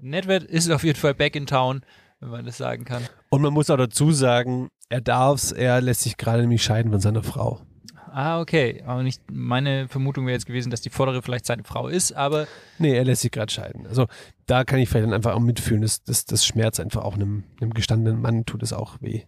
[0.00, 1.82] Nedved ist auf jeden Fall back in town,
[2.20, 3.02] wenn man das sagen kann.
[3.30, 7.00] Und man muss auch dazu sagen, er darf's, er lässt sich gerade nämlich scheiden von
[7.00, 7.62] seiner Frau.
[8.12, 8.82] Ah, okay.
[8.86, 12.46] Aber nicht, meine Vermutung wäre jetzt gewesen, dass die vordere vielleicht seine Frau ist, aber
[12.78, 13.86] Nee, er lässt sich gerade scheiden.
[13.86, 14.06] Also
[14.46, 15.82] da kann ich vielleicht dann einfach auch mitfühlen.
[15.82, 19.24] Das, das, das schmerzt einfach auch einem, einem gestandenen Mann, tut es auch weh.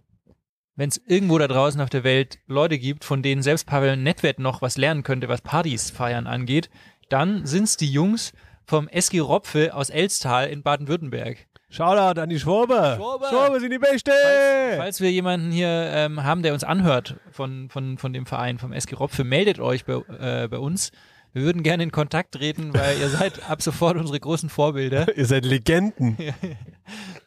[0.77, 4.39] Wenn es irgendwo da draußen auf der Welt Leute gibt, von denen selbst Pavel Nedved
[4.39, 6.71] noch was lernen könnte, was Partys feiern angeht,
[7.09, 8.33] dann sind es die Jungs
[8.65, 11.47] vom SG Ropfe aus Elstal in Baden-Württemberg.
[11.69, 12.97] Shoutout an die Schwobe.
[12.97, 13.61] Schwobe.
[13.61, 14.13] sind die Beste.
[14.13, 18.59] Falls, falls wir jemanden hier ähm, haben, der uns anhört von, von, von dem Verein,
[18.59, 20.93] vom SG Ropfe, meldet euch bei, äh, bei uns.
[21.33, 25.07] Wir würden gerne in Kontakt treten, weil ihr seid ab sofort unsere großen Vorbilder.
[25.19, 26.17] Ihr seid Legenden.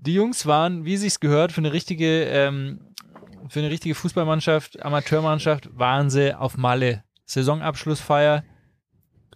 [0.00, 2.80] Die Jungs waren, wie sich's gehört, für eine richtige, ähm,
[3.48, 7.04] für eine richtige Fußballmannschaft, Amateurmannschaft, waren sie auf Malle.
[7.26, 8.44] Saisonabschlussfeier.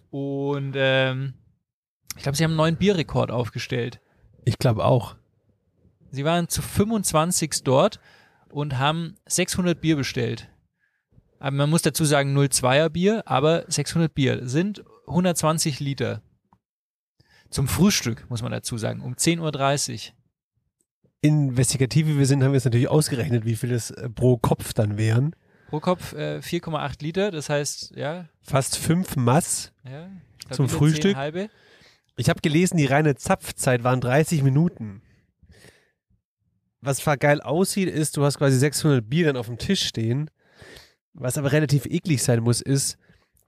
[0.09, 1.35] Und ähm,
[2.15, 4.01] ich glaube, sie haben einen neuen Bierrekord aufgestellt.
[4.43, 5.15] Ich glaube auch.
[6.11, 7.99] Sie waren zu 25 dort
[8.49, 10.49] und haben 600 Bier bestellt.
[11.39, 16.21] Aber man muss dazu sagen 0,2er Bier, aber 600 Bier sind 120 Liter.
[17.49, 20.15] Zum Frühstück, muss man dazu sagen, um 10.30 Uhr.
[21.21, 24.73] Investigativ wie wir sind, haben wir jetzt natürlich ausgerechnet, wie viel es äh, pro Kopf
[24.73, 25.35] dann wären.
[25.69, 29.71] Pro Kopf äh, 4,8 Liter, das heißt, ja, Fast fünf Mass.
[29.83, 30.09] ja
[30.51, 31.13] Zum Frühstück?
[31.13, 31.49] 10 halbe.
[32.17, 35.01] Ich habe gelesen, die reine Zapfzeit waren 30 Minuten.
[36.81, 40.29] Was zwar geil aussieht, ist, du hast quasi 600 Bier dann auf dem Tisch stehen.
[41.13, 42.97] Was aber relativ eklig sein muss, ist,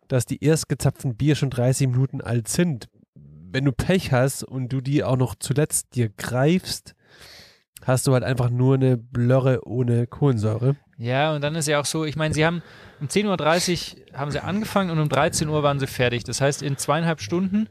[0.07, 2.87] dass die erst gezapften Bier schon 30 Minuten alt sind.
[3.13, 6.95] Wenn du Pech hast und du die auch noch zuletzt dir greifst,
[7.87, 10.75] hast du halt einfach nur eine Blöre ohne Kohlensäure.
[10.97, 12.61] Ja, und dann ist ja auch so, ich meine, sie haben
[12.99, 16.23] um 10.30 Uhr haben sie angefangen und um 13 Uhr waren sie fertig.
[16.23, 17.69] Das heißt, in zweieinhalb Stunden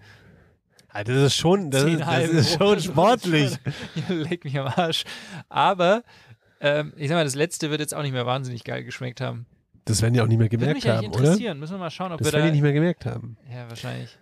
[0.89, 3.57] Ah, Das ist schon, das, ist, das ist schon sportlich.
[4.09, 5.05] Leck mich am Arsch.
[5.51, 6.03] Aber
[6.61, 9.45] ähm, ich sag mal, das letzte wird jetzt auch nicht mehr wahnsinnig geil geschmeckt haben.
[9.85, 11.19] Das werden die auch nicht mehr Würde gemerkt mich haben, oder?
[11.19, 11.59] interessieren.
[11.59, 12.47] Müssen wir mal schauen, ob Das wir werden da.
[12.47, 13.37] die nicht mehr gemerkt haben.
[13.53, 14.17] ja, wahrscheinlich.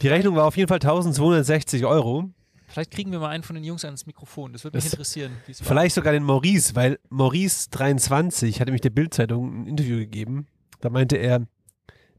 [0.00, 2.30] Die Rechnung war auf jeden Fall 1260 Euro.
[2.70, 4.52] Vielleicht kriegen wir mal einen von den Jungs ans Mikrofon.
[4.52, 5.32] Das würde mich Das- interessieren.
[5.46, 10.46] Vielleicht sogar den Maurice, weil Maurice23 hat nämlich der Bildzeitung ein Interview gegeben.
[10.80, 11.46] Da meinte er,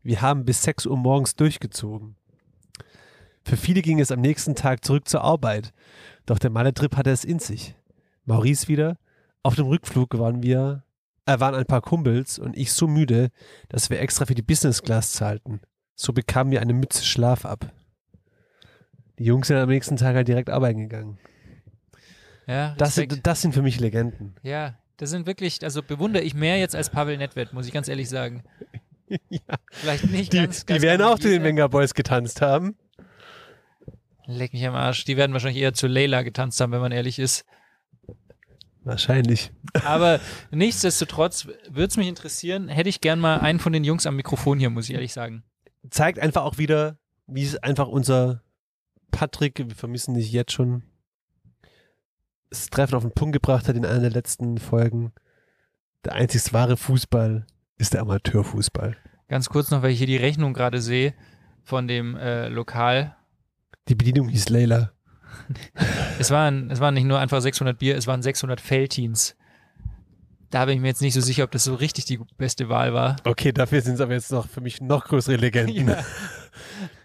[0.03, 2.15] wir haben bis 6 Uhr morgens durchgezogen.
[3.43, 5.73] Für viele ging es am nächsten Tag zurück zur Arbeit.
[6.25, 7.75] Doch der Malle-Trip hatte es in sich.
[8.25, 8.97] Maurice wieder.
[9.43, 10.83] Auf dem Rückflug waren wir,
[11.25, 13.29] äh, waren ein paar Kumpels und ich so müde,
[13.69, 15.61] dass wir extra für die Business Class zahlten.
[15.95, 17.71] So bekamen wir eine Mütze Schlaf ab.
[19.21, 21.19] Die Jungs sind am nächsten Tag halt direkt arbeiten gegangen.
[22.47, 24.33] Ja, Das sind, das sind für mich Legenden.
[24.41, 27.87] ja, das sind wirklich, also bewundere ich mehr jetzt als Pavel Nedved, muss ich ganz
[27.87, 28.43] ehrlich sagen.
[29.29, 29.41] Ja.
[29.71, 32.77] Vielleicht nicht Die, ganz, die ganz werden auch zu den Wenger Boys getanzt haben.
[34.25, 35.03] Leck mich am Arsch.
[35.03, 37.43] Die werden wahrscheinlich eher zu Leila getanzt haben, wenn man ehrlich ist.
[38.85, 39.51] Wahrscheinlich.
[39.85, 44.15] Aber nichtsdestotrotz würde es mich interessieren, hätte ich gern mal einen von den Jungs am
[44.15, 45.43] Mikrofon hier, muss ich ehrlich sagen.
[45.89, 46.97] Zeigt einfach auch wieder,
[47.27, 48.41] wie es einfach unser
[49.11, 50.83] Patrick, wir vermissen dich jetzt schon,
[52.49, 55.13] das Treffen auf den Punkt gebracht hat in einer der letzten Folgen.
[56.03, 57.45] Der einzig wahre Fußball
[57.77, 58.97] ist der Amateurfußball.
[59.27, 61.13] Ganz kurz noch, weil ich hier die Rechnung gerade sehe
[61.63, 63.15] von dem äh, Lokal.
[63.87, 64.91] Die Bedienung hieß Leila.
[66.19, 69.35] Es waren, es waren nicht nur einfach 600 Bier, es waren 600 Feltins.
[70.49, 72.93] Da bin ich mir jetzt nicht so sicher, ob das so richtig die beste Wahl
[72.93, 73.15] war.
[73.23, 75.87] Okay, dafür sind es aber jetzt noch für mich noch größere Legenden.
[75.87, 76.03] Ja.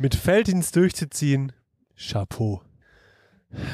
[0.00, 1.52] Mit Felddienst durchzuziehen,
[1.96, 2.62] Chapeau.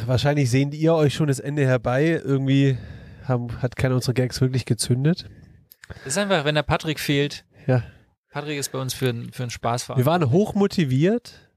[0.07, 2.20] Wahrscheinlich sehen ihr euch schon das Ende herbei.
[2.24, 2.79] Irgendwie
[3.24, 5.29] haben, hat keiner unserer Gags wirklich gezündet.
[5.89, 7.45] Das ist einfach, wenn der Patrick fehlt.
[7.66, 7.85] Ja.
[8.31, 11.49] Patrick ist bei uns für, einen- für einen Spaß Wir waren hoch motiviert,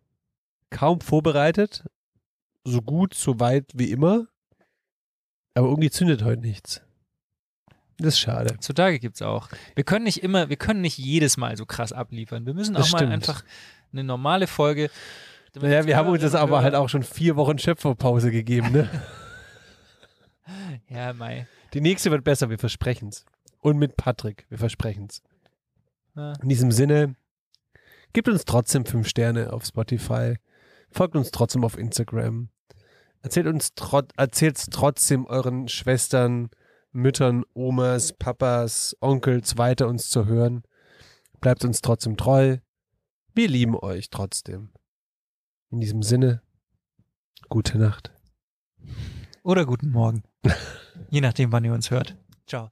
[0.70, 1.84] kaum vorbereitet,
[2.64, 4.28] so gut, so weit wie immer.
[5.56, 6.82] Aber irgendwie zündet heute nichts.
[7.98, 8.58] Das ist schade.
[8.60, 9.50] Zutage gibt's auch.
[9.76, 12.46] Wir können nicht immer, wir können nicht jedes Mal so krass abliefern.
[12.46, 13.12] Wir müssen auch Das mal stimmt.
[13.14, 13.44] einfach
[13.92, 14.90] eine normale Folge.
[15.56, 18.72] Naja, wir haben uns das aber halt auch schon vier Wochen Schöpferpause gegeben.
[18.72, 18.90] Ne?
[20.88, 21.48] Ja, Mai.
[21.76, 23.24] Die nächste wird besser, wir versprechen's.
[23.60, 25.22] Und mit Patrick, wir versprenchen's.
[26.16, 26.34] Ja.
[26.42, 27.16] In diesem Sinne,
[28.14, 30.36] gebt uns trotzdem fünf Sterne auf Spotify,
[30.90, 32.50] folgt uns trotzdem auf Instagram,
[33.22, 36.50] erzählt uns trot erzählt's trotzdem euren Schwestern,
[36.92, 40.64] Müttern, Omas, Papas, Onkels weiter uns zu hören.
[41.40, 42.58] Bleibt uns trotzdem treu.
[43.40, 44.68] Wir lieben euch trotzdem.
[45.72, 46.42] In diesem Sinne,
[47.48, 48.12] gute Nacht.
[49.44, 50.24] Oder guten Morgen.
[51.10, 52.18] Je nachdem, wann ihr uns hört.
[52.46, 52.70] Ciao.